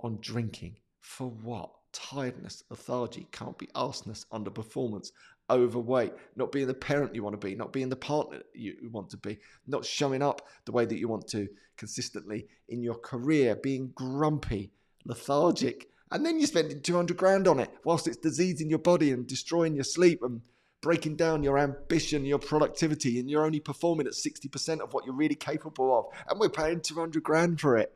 on 0.00 0.18
drinking. 0.20 0.76
For 1.00 1.28
what? 1.28 1.70
Tiredness, 1.92 2.62
lethargy, 2.68 3.26
can't 3.32 3.56
be 3.56 3.68
arseness, 3.74 4.26
underperformance, 4.32 5.10
overweight, 5.48 6.12
not 6.34 6.52
being 6.52 6.66
the 6.66 6.74
parent 6.74 7.14
you 7.14 7.22
want 7.22 7.40
to 7.40 7.46
be, 7.46 7.54
not 7.54 7.72
being 7.72 7.88
the 7.88 7.96
partner 7.96 8.40
you 8.54 8.74
want 8.90 9.10
to 9.10 9.16
be, 9.16 9.38
not 9.66 9.84
showing 9.84 10.22
up 10.22 10.42
the 10.64 10.72
way 10.72 10.84
that 10.84 10.98
you 10.98 11.08
want 11.08 11.26
to 11.28 11.48
consistently 11.76 12.46
in 12.68 12.82
your 12.82 12.96
career, 12.96 13.56
being 13.56 13.92
grumpy, 13.94 14.72
lethargic, 15.04 15.88
and 16.10 16.24
then 16.24 16.38
you're 16.38 16.46
spending 16.46 16.80
200 16.80 17.16
grand 17.16 17.48
on 17.48 17.60
it 17.60 17.70
whilst 17.84 18.06
it's 18.06 18.16
diseasing 18.16 18.70
your 18.70 18.78
body 18.78 19.12
and 19.12 19.26
destroying 19.26 19.74
your 19.74 19.84
sleep 19.84 20.20
and 20.22 20.40
breaking 20.80 21.16
down 21.16 21.42
your 21.42 21.58
ambition, 21.58 22.24
your 22.24 22.38
productivity, 22.38 23.18
and 23.18 23.30
you're 23.30 23.44
only 23.44 23.60
performing 23.60 24.06
at 24.06 24.12
60% 24.12 24.80
of 24.80 24.92
what 24.92 25.04
you're 25.04 25.14
really 25.14 25.34
capable 25.34 25.98
of. 25.98 26.06
And 26.28 26.38
we're 26.38 26.48
paying 26.48 26.80
200 26.80 27.22
grand 27.22 27.60
for 27.60 27.76
it 27.76 27.92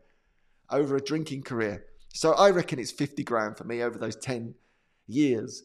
over 0.71 0.97
a 0.97 1.01
drinking 1.01 1.43
career. 1.43 1.85
So 2.13 2.33
I 2.33 2.51
reckon 2.51 2.79
it's 2.79 2.91
50 2.91 3.23
grand 3.25 3.57
for 3.57 3.65
me 3.65 3.83
over 3.83 3.99
those 3.99 4.17
10 4.17 4.55
years. 5.07 5.65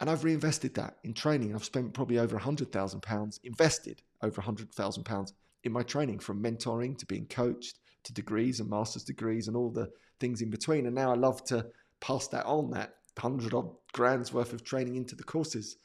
And 0.00 0.10
I've 0.10 0.24
reinvested 0.24 0.74
that 0.74 0.96
in 1.04 1.14
training. 1.14 1.54
I've 1.54 1.64
spent 1.64 1.94
probably 1.94 2.18
over 2.18 2.38
£100,000, 2.38 3.40
invested 3.44 4.02
over 4.22 4.42
£100,000 4.42 5.32
in 5.64 5.72
my 5.72 5.82
training 5.82 6.18
from 6.18 6.42
mentoring 6.42 6.98
to 6.98 7.06
being 7.06 7.26
coached 7.26 7.78
to 8.04 8.12
degrees 8.12 8.60
and 8.60 8.68
master's 8.68 9.04
degrees 9.04 9.48
and 9.48 9.56
all 9.56 9.70
the 9.70 9.90
things 10.20 10.42
in 10.42 10.50
between. 10.50 10.86
And 10.86 10.94
now 10.94 11.10
I 11.10 11.16
love 11.16 11.42
to 11.46 11.66
pass 12.00 12.28
that 12.28 12.44
on, 12.44 12.70
that 12.72 12.94
hundred 13.18 13.54
odd 13.54 13.70
grand's 13.92 14.32
worth 14.32 14.52
of 14.52 14.62
training 14.62 14.96
into 14.96 15.14
the 15.14 15.24
courses 15.24 15.76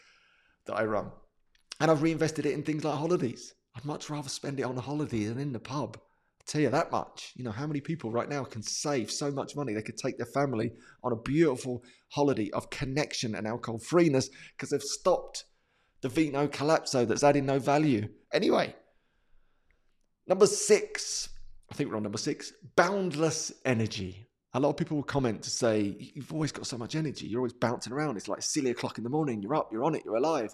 that 0.65 0.75
I 0.75 0.86
run. 0.86 1.12
And 1.80 1.89
I've 1.89 2.01
reinvested 2.01 2.46
it 2.46 2.53
in 2.53 2.63
things 2.63 2.84
like 2.84 2.98
holidays. 2.98 3.53
I'd 3.75 3.86
much 3.86 4.10
rather 4.10 4.30
spend 4.30 4.60
it 4.60 4.63
on 4.63 4.77
a 4.77 4.82
holiday 4.82 5.25
than 5.25 5.39
in 5.39 5.53
the 5.53 5.60
pub. 5.60 5.98
I'll 5.98 6.46
tell 6.46 6.62
you 6.62 6.70
that 6.70 6.91
much. 6.91 7.34
You 7.36 7.44
know, 7.44 7.51
how 7.51 7.68
many 7.68 7.82
people 7.82 8.12
right 8.12 8.30
now 8.30 8.44
can 8.44 8.62
save 8.62 9.12
so 9.12 9.32
much 9.32 9.56
money? 9.56 9.74
They 9.74 9.82
could 9.82 9.98
take 9.98 10.18
their 10.18 10.27
family 10.27 10.72
on 11.03 11.12
a 11.12 11.22
beautiful 11.22 11.84
holiday 12.10 12.50
of 12.51 12.70
connection 12.70 13.36
and 13.36 13.48
alcohol 13.48 13.80
freeness 13.80 14.30
because 14.56 14.70
they've 14.70 14.82
stopped 14.82 15.46
the 16.01 16.10
vino 16.10 16.48
calypso 16.48 17.06
that's 17.06 17.24
adding 17.24 17.46
no 17.46 17.60
value. 17.60 18.08
Anyway, 18.34 18.75
number 20.27 20.48
six, 20.48 21.30
I 21.72 21.75
think 21.75 21.89
we're 21.89 21.98
on 21.98 22.03
number 22.03 22.18
six 22.18 22.53
boundless 22.75 23.51
energy. 23.65 24.27
A 24.53 24.60
lot 24.60 24.70
of 24.70 24.77
people 24.77 24.98
will 24.98 25.03
comment 25.03 25.41
to 25.43 25.50
say, 25.50 25.96
You've 26.13 26.34
always 26.34 26.51
got 26.51 26.67
so 26.67 26.77
much 26.77 26.96
energy. 26.96 27.27
You're 27.27 27.39
always 27.39 27.53
bouncing 27.53 27.93
around. 27.93 28.17
It's 28.17 28.27
like 28.27 28.41
silly 28.41 28.72
o'clock 28.72 28.98
in 28.98 29.03
the 29.03 29.10
morning. 29.10 29.41
You're 29.41 29.55
up, 29.55 29.72
you're 29.72 29.84
on 29.84 29.96
it, 29.96 30.03
you're 30.05 30.15
alive. 30.15 30.53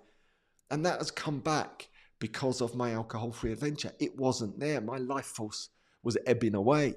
And 0.69 0.85
that 0.85 0.99
has 0.99 1.11
come 1.11 1.39
back 1.39 1.87
because 2.19 2.61
of 2.61 2.75
my 2.75 2.91
alcohol 2.91 3.31
free 3.31 3.51
adventure. 3.51 3.91
It 3.99 4.17
wasn't 4.17 4.59
there. 4.59 4.81
My 4.81 4.97
life 4.97 5.25
force 5.25 5.69
was 6.03 6.17
ebbing 6.25 6.55
away. 6.55 6.95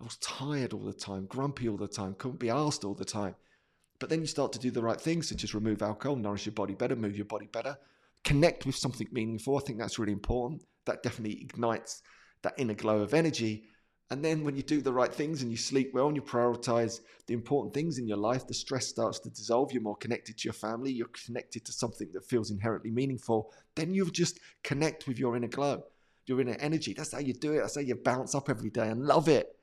I 0.00 0.04
was 0.04 0.16
tired 0.16 0.72
all 0.72 0.84
the 0.84 0.92
time, 0.92 1.26
grumpy 1.26 1.68
all 1.68 1.76
the 1.76 1.86
time, 1.86 2.14
couldn't 2.14 2.40
be 2.40 2.50
asked 2.50 2.84
all 2.84 2.94
the 2.94 3.04
time. 3.04 3.36
But 4.00 4.10
then 4.10 4.20
you 4.20 4.26
start 4.26 4.52
to 4.52 4.58
do 4.58 4.72
the 4.72 4.82
right 4.82 5.00
things, 5.00 5.28
such 5.28 5.44
as 5.44 5.54
remove 5.54 5.82
alcohol, 5.82 6.16
nourish 6.16 6.46
your 6.46 6.52
body 6.52 6.74
better, 6.74 6.96
move 6.96 7.16
your 7.16 7.26
body 7.26 7.48
better, 7.52 7.78
connect 8.24 8.66
with 8.66 8.74
something 8.74 9.06
meaningful. 9.12 9.56
I 9.56 9.60
think 9.60 9.78
that's 9.78 9.98
really 9.98 10.12
important. 10.12 10.62
That 10.84 11.02
definitely 11.02 11.40
ignites 11.40 12.02
that 12.42 12.54
inner 12.58 12.74
glow 12.74 13.00
of 13.00 13.14
energy. 13.14 13.64
And 14.10 14.24
then 14.24 14.44
when 14.44 14.54
you 14.54 14.62
do 14.62 14.80
the 14.80 14.92
right 14.92 15.12
things 15.12 15.42
and 15.42 15.50
you 15.50 15.56
sleep 15.56 15.92
well 15.94 16.08
and 16.08 16.16
you 16.16 16.22
prioritize 16.22 17.00
the 17.26 17.34
important 17.34 17.72
things 17.72 17.98
in 17.98 18.06
your 18.06 18.18
life, 18.18 18.46
the 18.46 18.54
stress 18.54 18.86
starts 18.86 19.18
to 19.20 19.30
dissolve. 19.30 19.72
You're 19.72 19.82
more 19.82 19.96
connected 19.96 20.36
to 20.38 20.44
your 20.44 20.52
family. 20.52 20.92
You're 20.92 21.08
connected 21.08 21.64
to 21.64 21.72
something 21.72 22.10
that 22.12 22.24
feels 22.24 22.50
inherently 22.50 22.90
meaningful. 22.90 23.52
Then 23.74 23.94
you 23.94 24.10
just 24.10 24.40
connect 24.62 25.06
with 25.06 25.18
your 25.18 25.36
inner 25.36 25.48
glow, 25.48 25.84
your 26.26 26.40
inner 26.40 26.56
energy. 26.60 26.92
That's 26.92 27.12
how 27.12 27.18
you 27.18 27.32
do 27.32 27.54
it. 27.54 27.60
That's 27.60 27.76
how 27.76 27.80
you 27.80 27.94
bounce 27.94 28.34
up 28.34 28.50
every 28.50 28.70
day 28.70 28.88
and 28.88 29.06
love 29.06 29.28
it 29.28 29.56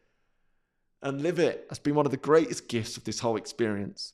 and 1.03 1.21
live 1.21 1.39
it. 1.39 1.67
That's 1.69 1.79
been 1.79 1.95
one 1.95 2.05
of 2.05 2.11
the 2.11 2.17
greatest 2.17 2.67
gifts 2.67 2.97
of 2.97 3.03
this 3.03 3.19
whole 3.19 3.37
experience. 3.37 4.13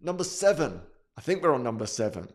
Number 0.00 0.24
seven, 0.24 0.80
I 1.16 1.20
think 1.20 1.42
we're 1.42 1.54
on 1.54 1.62
number 1.62 1.86
seven. 1.86 2.28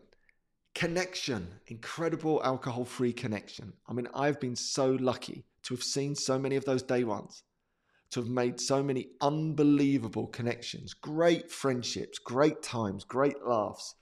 Connection, 0.74 1.48
incredible 1.66 2.42
alcohol 2.44 2.84
free 2.84 3.12
connection. 3.12 3.72
I 3.88 3.94
mean, 3.94 4.06
I've 4.14 4.38
been 4.38 4.54
so 4.54 4.90
lucky 5.00 5.46
to 5.66 5.74
have 5.74 5.82
seen 5.82 6.14
so 6.14 6.38
many 6.38 6.54
of 6.54 6.64
those 6.64 6.82
day 6.82 7.02
ones, 7.02 7.42
to 8.10 8.20
have 8.20 8.28
made 8.28 8.60
so 8.60 8.82
many 8.84 9.08
unbelievable 9.20 10.28
connections, 10.28 10.94
great 10.94 11.50
friendships, 11.50 12.18
great 12.20 12.62
times, 12.62 13.02
great 13.02 13.44
laughs 13.44 13.96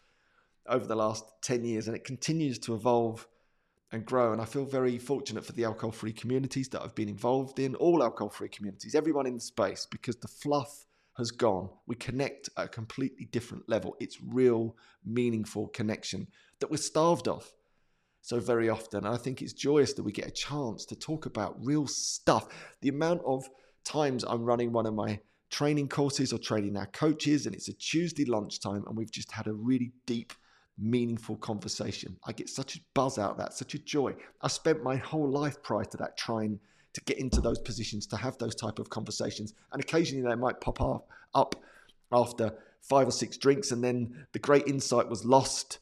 over 0.69 0.87
the 0.87 0.95
last 0.95 1.25
10 1.43 1.65
years. 1.65 1.89
And 1.89 1.97
it 1.97 2.05
continues 2.05 2.59
to 2.61 2.75
evolve 2.75 3.27
and 3.93 4.05
grow. 4.05 4.33
And 4.33 4.43
I 4.43 4.45
feel 4.45 4.67
very 4.67 4.99
fortunate 4.99 5.47
for 5.47 5.53
the 5.53 5.65
alcohol 5.65 5.93
free 5.93 6.13
communities 6.13 6.69
that 6.69 6.83
I've 6.83 6.95
been 6.95 7.09
involved 7.09 7.59
in, 7.59 7.75
all 7.77 8.03
alcohol 8.03 8.29
free 8.29 8.51
communities, 8.51 8.95
everyone 8.95 9.27
in 9.27 9.35
the 9.35 9.41
space, 9.41 9.87
because 9.91 10.17
the 10.17 10.29
fluff 10.29 10.85
has 11.17 11.31
gone. 11.31 11.71
We 11.87 11.95
connect 11.95 12.51
at 12.59 12.67
a 12.67 12.69
completely 12.69 13.25
different 13.25 13.71
level. 13.71 13.97
It's 14.01 14.19
real, 14.21 14.77
meaningful 15.03 15.69
connection 15.69 16.29
that 16.61 16.71
we're 16.71 16.77
starved 16.77 17.27
of 17.27 17.51
so 18.25 18.41
very 18.41 18.71
often. 18.71 19.05
And 19.05 19.15
I 19.15 19.19
think 19.19 19.43
it's 19.43 19.53
joyous 19.53 19.93
that 19.93 20.03
we 20.03 20.11
get 20.11 20.27
a 20.27 20.31
chance 20.31 20.87
to 20.87 20.97
talk 20.97 21.27
about 21.27 21.63
real 21.63 21.87
stuff. 21.87 22.49
The 22.81 22.89
amount 22.89 23.21
of 23.27 23.47
times 23.85 24.25
I'm 24.25 24.45
running 24.45 24.73
one 24.73 24.87
of 24.87 24.95
my 24.95 25.21
training 25.51 25.89
courses 25.89 26.33
or 26.33 26.39
training 26.39 26.75
our 26.79 26.87
coaches, 26.87 27.45
and 27.45 27.55
it's 27.55 27.69
a 27.69 27.75
Tuesday 27.75 28.25
lunchtime, 28.25 28.83
and 28.87 28.97
we've 28.97 29.11
just 29.11 29.31
had 29.31 29.47
a 29.47 29.53
really 29.53 29.93
deep, 30.07 30.33
meaningful 30.79 31.37
conversation. 31.37 32.17
I 32.27 32.33
get 32.33 32.49
such 32.49 32.77
a 32.77 32.81
buzz 32.95 33.19
out 33.19 33.33
of 33.33 33.37
that, 33.37 33.53
such 33.53 33.75
a 33.75 33.79
joy. 33.79 34.15
I 34.41 34.49
spent 34.49 34.83
my 34.83 34.97
whole 34.97 35.29
life 35.29 35.63
prior 35.63 35.85
to 35.85 35.97
that 35.99 36.17
trying 36.17 36.59
to 36.95 37.03
get 37.03 37.19
into 37.19 37.43
those 37.43 37.59
positions, 37.59 38.07
to 38.07 38.17
have 38.17 38.39
those 38.39 38.55
type 38.55 38.79
of 38.79 38.89
conversations, 38.89 39.53
and 39.71 39.83
occasionally 39.83 40.27
they 40.27 40.35
might 40.35 40.63
pop 40.63 40.81
up, 40.81 41.11
up 41.35 41.57
after 42.11 42.55
five 42.81 43.07
or 43.07 43.13
six 43.13 43.37
drinks, 43.37 43.71
and 43.71 43.85
then 43.85 44.27
the 44.33 44.39
great 44.39 44.67
insight 44.67 45.11
was 45.11 45.27
lost 45.27 45.81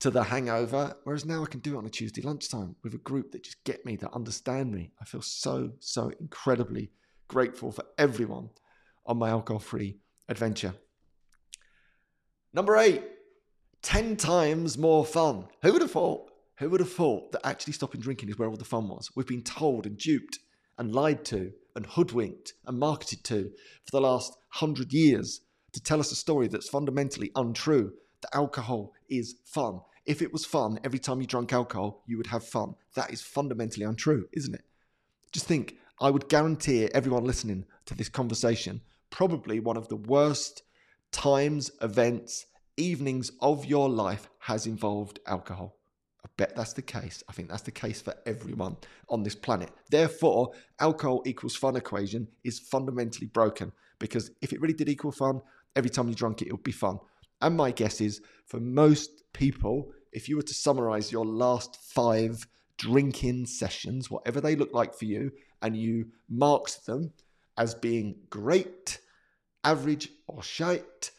to 0.00 0.10
the 0.10 0.24
hangover. 0.24 0.96
Whereas 1.04 1.24
now 1.24 1.42
I 1.42 1.46
can 1.46 1.60
do 1.60 1.74
it 1.74 1.78
on 1.78 1.86
a 1.86 1.90
Tuesday 1.90 2.22
lunchtime 2.22 2.76
with 2.82 2.94
a 2.94 2.98
group 2.98 3.32
that 3.32 3.44
just 3.44 3.62
get 3.64 3.84
me, 3.84 3.96
that 3.96 4.12
understand 4.12 4.72
me. 4.72 4.92
I 5.00 5.04
feel 5.04 5.22
so, 5.22 5.72
so 5.80 6.10
incredibly 6.20 6.90
grateful 7.28 7.72
for 7.72 7.84
everyone 7.98 8.50
on 9.06 9.18
my 9.18 9.30
alcohol 9.30 9.60
free 9.60 9.98
adventure. 10.28 10.74
Number 12.52 12.76
eight, 12.76 13.02
10 13.82 14.16
times 14.16 14.78
more 14.78 15.04
fun. 15.04 15.46
Who 15.62 15.72
would 15.72 15.82
have 15.82 15.90
thought? 15.90 16.30
Who 16.58 16.70
would 16.70 16.80
have 16.80 16.92
thought 16.92 17.32
that 17.32 17.46
actually 17.46 17.74
stopping 17.74 18.00
drinking 18.00 18.30
is 18.30 18.38
where 18.38 18.48
all 18.48 18.56
the 18.56 18.64
fun 18.64 18.88
was? 18.88 19.10
We've 19.14 19.26
been 19.26 19.42
told 19.42 19.86
and 19.86 19.98
duped 19.98 20.38
and 20.78 20.94
lied 20.94 21.24
to 21.26 21.52
and 21.74 21.86
hoodwinked 21.86 22.54
and 22.66 22.78
marketed 22.78 23.24
to 23.24 23.50
for 23.84 23.90
the 23.92 24.00
last 24.00 24.36
hundred 24.48 24.92
years 24.92 25.42
to 25.72 25.82
tell 25.82 26.00
us 26.00 26.10
a 26.10 26.16
story 26.16 26.48
that's 26.48 26.68
fundamentally 26.68 27.30
untrue 27.36 27.92
that 28.22 28.34
alcohol 28.34 28.92
is 29.08 29.36
fun. 29.44 29.80
If 30.04 30.22
it 30.22 30.32
was 30.32 30.44
fun, 30.44 30.78
every 30.84 30.98
time 30.98 31.20
you 31.20 31.26
drank 31.26 31.52
alcohol, 31.52 32.02
you 32.06 32.16
would 32.16 32.28
have 32.28 32.44
fun. 32.44 32.74
That 32.94 33.12
is 33.12 33.22
fundamentally 33.22 33.84
untrue, 33.84 34.28
isn't 34.32 34.54
it? 34.54 34.64
Just 35.32 35.46
think, 35.46 35.76
I 36.00 36.10
would 36.10 36.28
guarantee 36.28 36.84
everyone 36.92 37.24
listening 37.24 37.64
to 37.86 37.94
this 37.94 38.08
conversation 38.08 38.82
probably 39.10 39.60
one 39.60 39.76
of 39.76 39.88
the 39.88 39.96
worst 39.96 40.62
times, 41.12 41.70
events, 41.80 42.46
evenings 42.76 43.30
of 43.40 43.64
your 43.64 43.88
life 43.88 44.28
has 44.40 44.66
involved 44.66 45.20
alcohol. 45.26 45.76
I 46.24 46.28
bet 46.36 46.54
that's 46.54 46.72
the 46.72 46.82
case. 46.82 47.22
I 47.28 47.32
think 47.32 47.48
that's 47.48 47.62
the 47.62 47.70
case 47.70 48.02
for 48.02 48.14
everyone 48.26 48.76
on 49.08 49.22
this 49.22 49.34
planet. 49.34 49.70
Therefore, 49.90 50.52
alcohol 50.80 51.22
equals 51.24 51.56
fun 51.56 51.76
equation 51.76 52.28
is 52.44 52.58
fundamentally 52.58 53.28
broken 53.28 53.72
because 53.98 54.30
if 54.42 54.52
it 54.52 54.60
really 54.60 54.74
did 54.74 54.88
equal 54.88 55.12
fun, 55.12 55.40
every 55.74 55.90
time 55.90 56.08
you 56.08 56.14
drank 56.14 56.42
it, 56.42 56.48
it 56.48 56.52
would 56.52 56.62
be 56.62 56.72
fun. 56.72 56.98
And 57.40 57.56
my 57.56 57.70
guess 57.70 58.00
is 58.00 58.20
for 58.46 58.60
most 58.60 59.32
people, 59.32 59.92
if 60.12 60.28
you 60.28 60.36
were 60.36 60.42
to 60.42 60.54
summarize 60.54 61.12
your 61.12 61.26
last 61.26 61.76
five 61.76 62.46
drinking 62.78 63.46
sessions, 63.46 64.10
whatever 64.10 64.40
they 64.40 64.56
look 64.56 64.72
like 64.72 64.94
for 64.94 65.04
you, 65.04 65.32
and 65.62 65.76
you 65.76 66.06
marked 66.28 66.86
them 66.86 67.12
as 67.58 67.74
being 67.74 68.16
great, 68.30 69.00
average, 69.64 70.08
or 70.26 70.42
shite, 70.42 71.10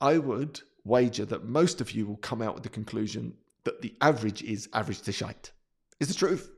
I 0.00 0.18
would 0.18 0.60
wager 0.84 1.24
that 1.24 1.44
most 1.44 1.80
of 1.80 1.92
you 1.92 2.06
will 2.06 2.16
come 2.16 2.42
out 2.42 2.54
with 2.54 2.62
the 2.62 2.68
conclusion 2.68 3.34
that 3.64 3.80
the 3.80 3.94
average 4.00 4.42
is 4.42 4.68
average 4.72 5.02
to 5.02 5.12
shite. 5.12 5.52
Is 6.00 6.08
the 6.08 6.14
truth. 6.14 6.50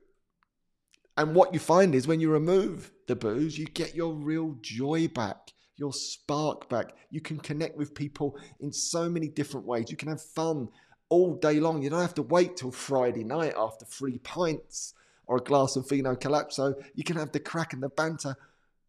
And 1.17 1.35
what 1.35 1.55
you 1.55 1.61
find 1.61 1.95
is 1.95 2.07
when 2.07 2.21
you 2.21 2.31
remove 2.31 2.91
the 3.07 3.17
booze, 3.17 3.59
you 3.59 3.67
get 3.67 3.95
your 3.95 4.13
real 4.13 4.57
joy 4.61 5.09
back 5.09 5.53
your 5.77 5.93
spark 5.93 6.69
back. 6.69 6.95
You 7.11 7.21
can 7.21 7.39
connect 7.39 7.77
with 7.77 7.95
people 7.95 8.37
in 8.61 8.73
so 8.73 9.09
many 9.09 9.29
different 9.29 9.67
ways. 9.67 9.91
You 9.91 9.97
can 9.97 10.09
have 10.09 10.23
fun 10.23 10.69
all 11.09 11.35
day 11.35 11.61
long. 11.61 11.83
You 11.83 11.91
don't 11.91 12.01
have 12.01 12.15
to 12.15 12.23
wait 12.23 12.57
till 12.57 12.71
Friday 12.71 13.25
night 13.25 13.55
after 13.57 13.85
three 13.85 14.19
pints 14.19 14.95
or 15.27 15.37
a 15.37 15.43
glass 15.43 15.77
of 15.77 15.89
vino 15.89 16.15
calypso. 16.15 16.75
You 16.95 17.05
can 17.05 17.17
have 17.17 17.33
the 17.33 17.41
crack 17.41 17.73
and 17.73 17.83
the 17.83 17.89
banter 17.89 18.37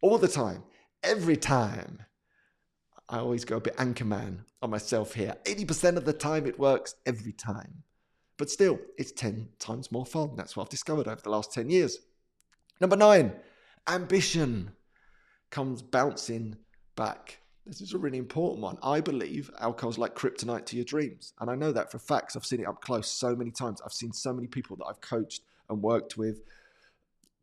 all 0.00 0.18
the 0.18 0.28
time, 0.28 0.62
every 1.02 1.36
time. 1.36 2.02
I 3.08 3.18
always 3.18 3.44
go 3.44 3.56
a 3.56 3.60
bit 3.60 3.76
anchorman 3.76 4.40
on 4.62 4.70
myself 4.70 5.14
here. 5.14 5.34
80% 5.44 5.96
of 5.96 6.04
the 6.04 6.12
time 6.12 6.46
it 6.46 6.58
works 6.58 6.94
every 7.06 7.32
time. 7.32 7.82
But 8.36 8.50
still, 8.50 8.78
it's 8.96 9.12
10 9.12 9.48
times 9.58 9.90
more 9.90 10.06
fun. 10.06 10.36
That's 10.36 10.56
what 10.56 10.64
I've 10.64 10.70
discovered 10.70 11.08
over 11.08 11.20
the 11.20 11.30
last 11.30 11.52
10 11.52 11.70
years. 11.70 11.98
Number 12.80 12.96
nine, 12.96 13.32
ambition 13.88 14.72
comes 15.50 15.82
bouncing 15.82 16.56
back. 16.98 17.38
This 17.64 17.80
is 17.80 17.94
a 17.94 17.98
really 17.98 18.18
important 18.18 18.60
one. 18.60 18.76
I 18.82 19.00
believe 19.00 19.50
alcohol's 19.60 19.98
like 19.98 20.16
kryptonite 20.16 20.66
to 20.66 20.76
your 20.76 20.84
dreams. 20.84 21.32
And 21.38 21.48
I 21.48 21.54
know 21.54 21.70
that 21.70 21.92
for 21.92 21.98
facts. 21.98 22.34
I've 22.34 22.44
seen 22.44 22.60
it 22.60 22.66
up 22.66 22.80
close 22.80 23.08
so 23.08 23.36
many 23.36 23.52
times. 23.52 23.80
I've 23.84 23.92
seen 23.92 24.12
so 24.12 24.32
many 24.32 24.48
people 24.48 24.76
that 24.76 24.86
I've 24.86 25.00
coached 25.00 25.42
and 25.70 25.80
worked 25.80 26.16
with 26.16 26.40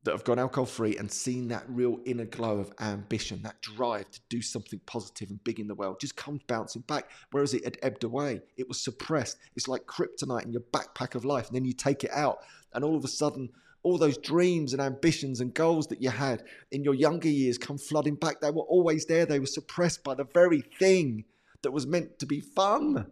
that 0.04 0.12
have 0.12 0.24
gone 0.24 0.38
alcohol 0.38 0.66
free 0.66 0.98
and 0.98 1.12
seen 1.12 1.48
that 1.48 1.64
real 1.68 2.00
inner 2.06 2.26
glow 2.26 2.60
of 2.60 2.74
ambition, 2.80 3.42
that 3.44 3.62
drive 3.62 4.12
to 4.12 4.20
do 4.30 4.42
something 4.42 4.80
positive 4.86 5.30
and 5.30 5.44
big 5.44 5.60
in 5.60 5.68
the 5.68 5.74
world 5.74 6.00
just 6.00 6.16
comes 6.16 6.42
bouncing 6.48 6.84
back. 6.84 7.10
Whereas 7.32 7.54
it 7.54 7.64
had 7.64 7.78
ebbed 7.82 8.04
away, 8.04 8.42
it 8.58 8.68
was 8.68 8.84
suppressed. 8.84 9.38
It's 9.56 9.68
like 9.68 9.86
kryptonite 9.86 10.44
in 10.44 10.52
your 10.52 10.64
backpack 10.74 11.16
of 11.16 11.24
life. 11.24 11.48
And 11.48 11.56
then 11.56 11.66
you 11.66 11.74
take 11.74 12.04
it 12.04 12.12
out, 12.12 12.40
and 12.74 12.84
all 12.84 12.98
of 12.98 13.06
a 13.06 13.08
sudden, 13.08 13.50
all 13.86 14.00
those 14.00 14.18
dreams 14.18 14.74
and 14.74 14.82
ambitions 14.82 15.42
and 15.42 15.54
goals 15.54 15.86
that 15.88 16.02
you 16.02 16.10
had 16.10 16.44
in 16.72 16.84
your 16.84 16.96
younger 16.96 17.30
years 17.30 17.56
come 17.60 17.78
flooding 17.78 18.16
back. 18.16 18.42
They 18.42 18.50
were 18.50 18.64
always 18.64 19.06
there. 19.06 19.28
They 19.28 19.40
were 19.40 19.46
suppressed 19.46 20.04
by 20.04 20.16
the 20.16 20.26
very 20.34 20.62
thing 20.80 21.24
that 21.62 21.70
was 21.70 21.86
meant 21.86 22.18
to 22.18 22.26
be 22.26 22.42
fun. 22.42 23.12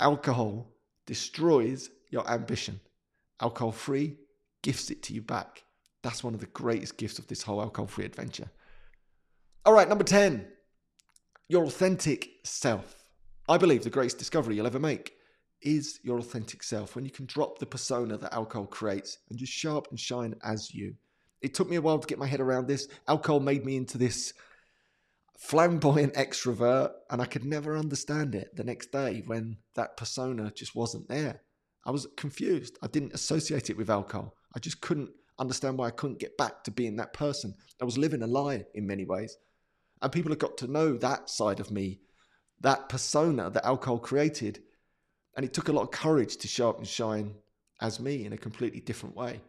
Alcohol 0.00 0.72
destroys 1.06 1.88
your 2.10 2.28
ambition. 2.28 2.80
Alcohol 3.40 3.70
free 3.70 4.16
gifts 4.60 4.90
it 4.90 5.04
to 5.04 5.14
you 5.14 5.22
back. 5.22 5.62
That's 6.02 6.24
one 6.24 6.34
of 6.34 6.40
the 6.40 6.46
greatest 6.46 6.96
gifts 6.96 7.20
of 7.20 7.28
this 7.28 7.42
whole 7.42 7.62
alcohol 7.62 7.86
free 7.86 8.04
adventure. 8.04 8.50
All 9.64 9.72
right, 9.72 9.88
number 9.88 10.02
10, 10.02 10.48
your 11.48 11.64
authentic 11.64 12.28
self. 12.42 13.04
I 13.48 13.56
believe 13.56 13.84
the 13.84 13.90
greatest 13.90 14.18
discovery 14.18 14.56
you'll 14.56 14.66
ever 14.66 14.80
make 14.80 15.14
is 15.62 16.00
your 16.02 16.18
authentic 16.18 16.62
self 16.62 16.94
when 16.94 17.04
you 17.04 17.10
can 17.10 17.26
drop 17.26 17.58
the 17.58 17.66
persona 17.66 18.16
that 18.18 18.34
alcohol 18.34 18.66
creates 18.66 19.18
and 19.30 19.38
just 19.38 19.52
show 19.52 19.76
up 19.76 19.88
and 19.90 19.98
shine 19.98 20.34
as 20.44 20.74
you. 20.74 20.94
It 21.40 21.54
took 21.54 21.68
me 21.68 21.76
a 21.76 21.82
while 21.82 21.98
to 21.98 22.06
get 22.06 22.18
my 22.18 22.26
head 22.26 22.40
around 22.40 22.68
this. 22.68 22.88
Alcohol 23.08 23.40
made 23.40 23.64
me 23.64 23.76
into 23.76 23.98
this 23.98 24.32
flamboyant 25.38 26.14
extrovert, 26.14 26.92
and 27.10 27.20
I 27.20 27.24
could 27.24 27.44
never 27.44 27.76
understand 27.76 28.34
it 28.34 28.54
the 28.54 28.62
next 28.62 28.92
day 28.92 29.24
when 29.26 29.56
that 29.74 29.96
persona 29.96 30.52
just 30.54 30.76
wasn't 30.76 31.08
there. 31.08 31.42
I 31.84 31.90
was 31.90 32.06
confused. 32.16 32.78
I 32.80 32.86
didn't 32.86 33.14
associate 33.14 33.68
it 33.68 33.76
with 33.76 33.90
alcohol. 33.90 34.36
I 34.54 34.60
just 34.60 34.80
couldn't 34.80 35.10
understand 35.38 35.78
why 35.78 35.88
I 35.88 35.90
couldn't 35.90 36.20
get 36.20 36.36
back 36.36 36.62
to 36.64 36.70
being 36.70 36.96
that 36.96 37.12
person. 37.12 37.54
I 37.80 37.84
was 37.84 37.98
living 37.98 38.22
a 38.22 38.26
lie 38.28 38.66
in 38.74 38.86
many 38.86 39.04
ways. 39.04 39.36
And 40.00 40.12
people 40.12 40.30
have 40.30 40.38
got 40.38 40.56
to 40.58 40.70
know 40.70 40.96
that 40.98 41.28
side 41.28 41.58
of 41.58 41.72
me, 41.72 42.00
that 42.60 42.88
persona 42.88 43.50
that 43.50 43.66
alcohol 43.66 43.98
created. 43.98 44.62
And 45.36 45.44
it 45.44 45.52
took 45.52 45.68
a 45.68 45.72
lot 45.72 45.82
of 45.82 45.90
courage 45.90 46.36
to 46.38 46.48
show 46.48 46.68
up 46.68 46.78
and 46.78 46.86
shine 46.86 47.34
as 47.80 48.00
me 48.00 48.24
in 48.24 48.32
a 48.32 48.38
completely 48.38 48.80
different 48.80 49.16
way. 49.16 49.40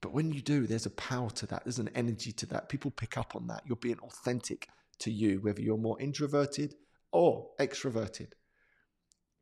But 0.00 0.12
when 0.12 0.32
you 0.32 0.42
do, 0.42 0.66
there's 0.66 0.86
a 0.86 0.90
power 0.90 1.30
to 1.30 1.46
that, 1.46 1.64
there's 1.64 1.78
an 1.78 1.90
energy 1.94 2.32
to 2.32 2.46
that. 2.46 2.68
People 2.68 2.90
pick 2.90 3.16
up 3.16 3.34
on 3.34 3.46
that. 3.46 3.62
You're 3.66 3.76
being 3.76 3.98
authentic 4.00 4.68
to 4.98 5.10
you, 5.10 5.38
whether 5.40 5.62
you're 5.62 5.78
more 5.78 6.00
introverted 6.00 6.74
or 7.12 7.48
extroverted, 7.58 8.28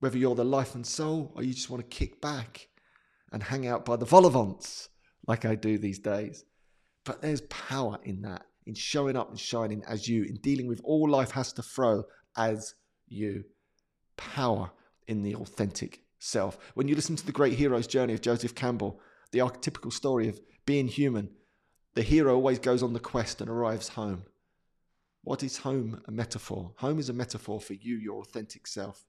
whether 0.00 0.18
you're 0.18 0.34
the 0.34 0.44
life 0.44 0.74
and 0.74 0.86
soul 0.86 1.32
or 1.34 1.42
you 1.42 1.52
just 1.52 1.70
want 1.70 1.82
to 1.82 1.96
kick 1.96 2.20
back 2.20 2.68
and 3.32 3.42
hang 3.42 3.66
out 3.66 3.84
by 3.84 3.96
the 3.96 4.04
vol 4.04 4.60
like 5.26 5.44
I 5.44 5.54
do 5.54 5.78
these 5.78 5.98
days. 5.98 6.44
But 7.04 7.22
there's 7.22 7.40
power 7.42 7.98
in 8.04 8.22
that, 8.22 8.46
in 8.66 8.74
showing 8.74 9.16
up 9.16 9.30
and 9.30 9.40
shining 9.40 9.82
as 9.88 10.06
you, 10.06 10.24
in 10.24 10.36
dealing 10.36 10.68
with 10.68 10.80
all 10.84 11.10
life 11.10 11.32
has 11.32 11.52
to 11.54 11.62
throw 11.62 12.04
as 12.36 12.74
you. 13.08 13.44
Power 14.16 14.70
in 15.06 15.22
the 15.22 15.34
authentic 15.34 16.02
self. 16.18 16.58
When 16.74 16.88
you 16.88 16.94
listen 16.94 17.16
to 17.16 17.26
the 17.26 17.32
great 17.32 17.54
hero's 17.54 17.86
journey 17.86 18.14
of 18.14 18.20
Joseph 18.20 18.54
Campbell, 18.54 19.00
the 19.32 19.40
archetypical 19.40 19.92
story 19.92 20.28
of 20.28 20.40
being 20.66 20.88
human, 20.88 21.30
the 21.94 22.02
hero 22.02 22.34
always 22.34 22.58
goes 22.58 22.82
on 22.82 22.92
the 22.92 23.00
quest 23.00 23.40
and 23.40 23.50
arrives 23.50 23.88
home. 23.88 24.24
What 25.24 25.42
is 25.42 25.58
home 25.58 26.02
a 26.06 26.10
metaphor? 26.10 26.72
Home 26.78 26.98
is 26.98 27.08
a 27.08 27.12
metaphor 27.12 27.60
for 27.60 27.74
you, 27.74 27.96
your 27.96 28.20
authentic 28.20 28.66
self. 28.66 29.04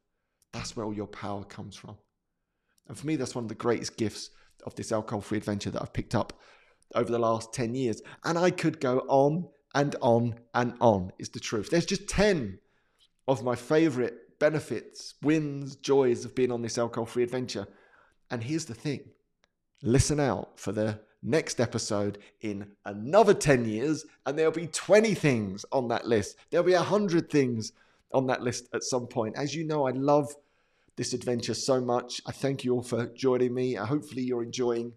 That's 0.52 0.76
where 0.76 0.86
all 0.86 0.94
your 0.94 1.08
power 1.08 1.44
comes 1.44 1.76
from. 1.76 1.98
And 2.88 2.98
for 2.98 3.08
me, 3.08 3.16
that's 3.16 3.36
one 3.36 3.46
of 3.46 3.50
the 3.50 3.56
greatest 3.56 3.98
gifts 3.98 4.30
of 4.66 4.76
this 4.76 4.92
alcohol 4.92 5.22
free 5.22 5.38
adventure 5.38 5.72
that 5.72 5.82
I've 5.82 5.94
picked 5.94 6.16
up 6.16 6.34
over 6.94 7.12
the 7.12 7.20
last 7.20 7.54
10 7.54 7.74
years. 7.74 8.02
And 8.24 8.38
I 8.38 8.52
could 8.52 8.80
go 8.80 9.00
on 9.08 9.48
and 9.74 9.96
on 10.02 10.36
and 10.54 10.76
on, 10.80 11.12
is 11.18 11.30
the 11.30 11.40
truth. 11.40 11.70
There's 11.70 11.86
just 11.86 12.08
10 12.08 12.60
of 13.28 13.44
my 13.44 13.56
favorite 13.56 14.18
benefits, 14.44 15.14
wins, 15.22 15.78
joys 15.78 16.26
of 16.26 16.36
being 16.36 16.52
on 16.52 16.62
this 16.62 16.78
alcohol 16.78 17.06
free 17.06 17.24
adventure. 17.24 17.66
And 18.30 18.44
here's 18.44 18.66
the 18.66 18.74
thing 18.74 19.00
listen 19.82 20.20
out 20.20 20.60
for 20.60 20.74
the 20.74 21.00
next 21.22 21.62
episode 21.62 22.18
in 22.42 22.68
another 22.84 23.34
10 23.34 23.64
years, 23.64 24.06
and 24.26 24.38
there'll 24.38 24.52
be 24.52 24.68
20 24.68 25.14
things 25.14 25.66
on 25.72 25.88
that 25.88 26.06
list. 26.06 26.36
There'll 26.50 26.66
be 26.66 26.74
100 26.74 27.30
things 27.30 27.72
on 28.14 28.28
that 28.28 28.42
list 28.42 28.68
at 28.74 28.84
some 28.84 29.08
point. 29.08 29.38
As 29.38 29.56
you 29.56 29.64
know, 29.64 29.88
I 29.88 29.92
love 29.92 30.36
this 30.98 31.14
adventure 31.14 31.54
so 31.54 31.80
much. 31.80 32.20
I 32.26 32.34
thank 32.34 32.66
you 32.66 32.74
all 32.74 32.84
for 32.84 33.06
joining 33.16 33.54
me. 33.54 33.76
Hopefully, 33.76 34.24
you're 34.24 34.44
enjoying 34.44 34.92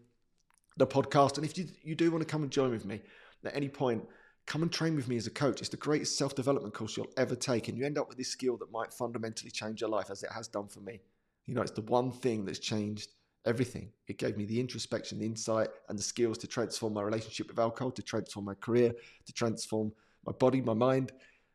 the 0.76 0.88
podcast. 0.88 1.36
And 1.36 1.46
if 1.46 1.56
you, 1.56 1.66
you 1.84 1.94
do 1.94 2.10
want 2.10 2.22
to 2.22 2.28
come 2.28 2.42
and 2.42 2.50
join 2.50 2.72
with 2.72 2.84
me 2.84 3.00
at 3.44 3.54
any 3.54 3.68
point, 3.68 4.02
come 4.46 4.62
and 4.62 4.72
train 4.72 4.94
with 4.94 5.08
me 5.08 5.16
as 5.16 5.26
a 5.26 5.30
coach. 5.30 5.60
It's 5.60 5.68
the 5.68 5.76
greatest 5.76 6.16
self 6.16 6.34
development 6.34 6.74
course 6.74 6.96
you'll 6.96 7.12
ever 7.16 7.34
take. 7.34 7.68
And 7.68 7.76
you 7.76 7.84
end 7.84 7.98
up 7.98 8.08
with 8.08 8.18
this 8.18 8.28
skill 8.28 8.56
that 8.58 8.70
might 8.70 8.92
fundamentally 8.92 9.50
change 9.50 9.80
your 9.80 9.90
life, 9.90 10.10
as 10.10 10.22
it 10.22 10.30
has 10.32 10.48
done 10.48 10.68
for 10.68 10.80
me. 10.80 11.00
You 11.46 11.54
know, 11.54 11.62
it's 11.62 11.72
the 11.72 11.82
one 11.82 12.10
thing 12.10 12.44
that's 12.44 12.58
changed 12.58 13.10
everything. 13.44 13.90
It 14.08 14.18
gave 14.18 14.36
me 14.36 14.44
the 14.44 14.58
introspection, 14.58 15.18
the 15.18 15.26
insight, 15.26 15.68
and 15.88 15.98
the 15.98 16.02
skills 16.02 16.38
to 16.38 16.46
transform 16.46 16.94
my 16.94 17.02
relationship 17.02 17.48
with 17.48 17.58
alcohol, 17.58 17.92
to 17.92 18.02
transform 18.02 18.44
my 18.44 18.54
career, 18.54 18.92
to 19.24 19.32
transform 19.32 19.92
my 20.24 20.32
body, 20.32 20.60
my 20.60 20.74
mind, 20.74 21.12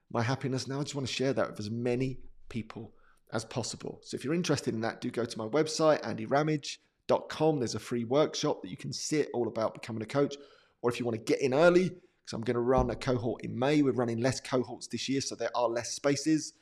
my 0.09 0.21
happiness. 0.21 0.67
Now 0.67 0.79
I 0.79 0.83
just 0.83 0.95
want 0.95 1.07
to 1.07 1.13
share 1.13 1.33
that 1.33 1.49
with 1.49 1.59
as 1.59 1.69
many 1.69 2.19
people 2.49 2.93
as 3.33 3.45
possible. 3.45 3.99
So 4.03 4.15
if 4.15 4.23
you're 4.23 4.33
interested 4.33 4.73
in 4.73 4.81
that, 4.81 5.01
do 5.01 5.11
go 5.11 5.25
to 5.25 5.37
my 5.37 5.47
website, 5.47 6.01
andyramage.com. 6.03 7.59
There's 7.59 7.75
a 7.75 7.79
free 7.79 8.05
workshop 8.05 8.61
that 8.61 8.69
you 8.69 8.77
can 8.77 8.93
see 8.93 9.25
all 9.33 9.47
about 9.47 9.73
becoming 9.73 10.01
a 10.01 10.05
coach. 10.05 10.35
Or 10.81 10.89
if 10.89 10.99
you 10.99 11.05
want 11.05 11.17
to 11.17 11.23
get 11.23 11.41
in 11.41 11.53
early, 11.53 11.91
because 12.31 12.37
I'm 12.37 12.45
going 12.45 12.55
to 12.55 12.61
run 12.61 12.89
a 12.89 12.95
cohort 12.95 13.43
in 13.43 13.57
May. 13.57 13.81
We're 13.81 13.91
running 13.91 14.19
less 14.21 14.39
cohorts 14.39 14.87
this 14.87 15.09
year, 15.09 15.21
so 15.21 15.35
there 15.35 15.51
are 15.55 15.67
less 15.67 15.91
spaces 15.91 16.53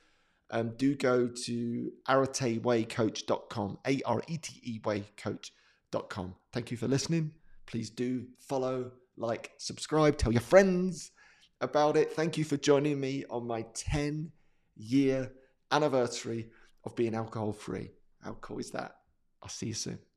um, 0.52 0.74
do 0.78 0.96
go 0.96 1.28
to 1.28 1.92
aretewaycoach.com, 2.08 3.78
A 3.86 4.02
R 4.06 4.24
E 4.28 4.38
T 4.38 4.60
E 4.64 4.80
waycoach.com. 4.80 6.36
Thank 6.52 6.72
you 6.72 6.78
for 6.78 6.88
listening. 6.88 7.34
Please 7.68 7.92
do 7.92 8.26
follow, 8.40 8.92
like, 9.16 9.52
subscribe, 9.58 10.18
tell 10.18 10.32
your 10.32 10.42
friends 10.42 11.12
about 11.62 11.98
it. 11.98 12.14
Thank 12.14 12.38
you 12.38 12.44
for 12.44 12.58
joining 12.58 13.00
me 13.00 13.26
on 13.30 13.46
my 13.46 13.64
10 13.76 14.32
year 14.76 15.32
anniversary 15.72 16.50
of 16.84 16.96
being 16.96 17.14
alcohol 17.14 17.54
free. 17.54 17.92
How 18.24 18.34
cool 18.42 18.58
is 18.58 18.72
that? 18.72 18.96
I'll 19.44 19.50
see 19.50 19.68
you 19.68 19.74
soon. 19.76 20.09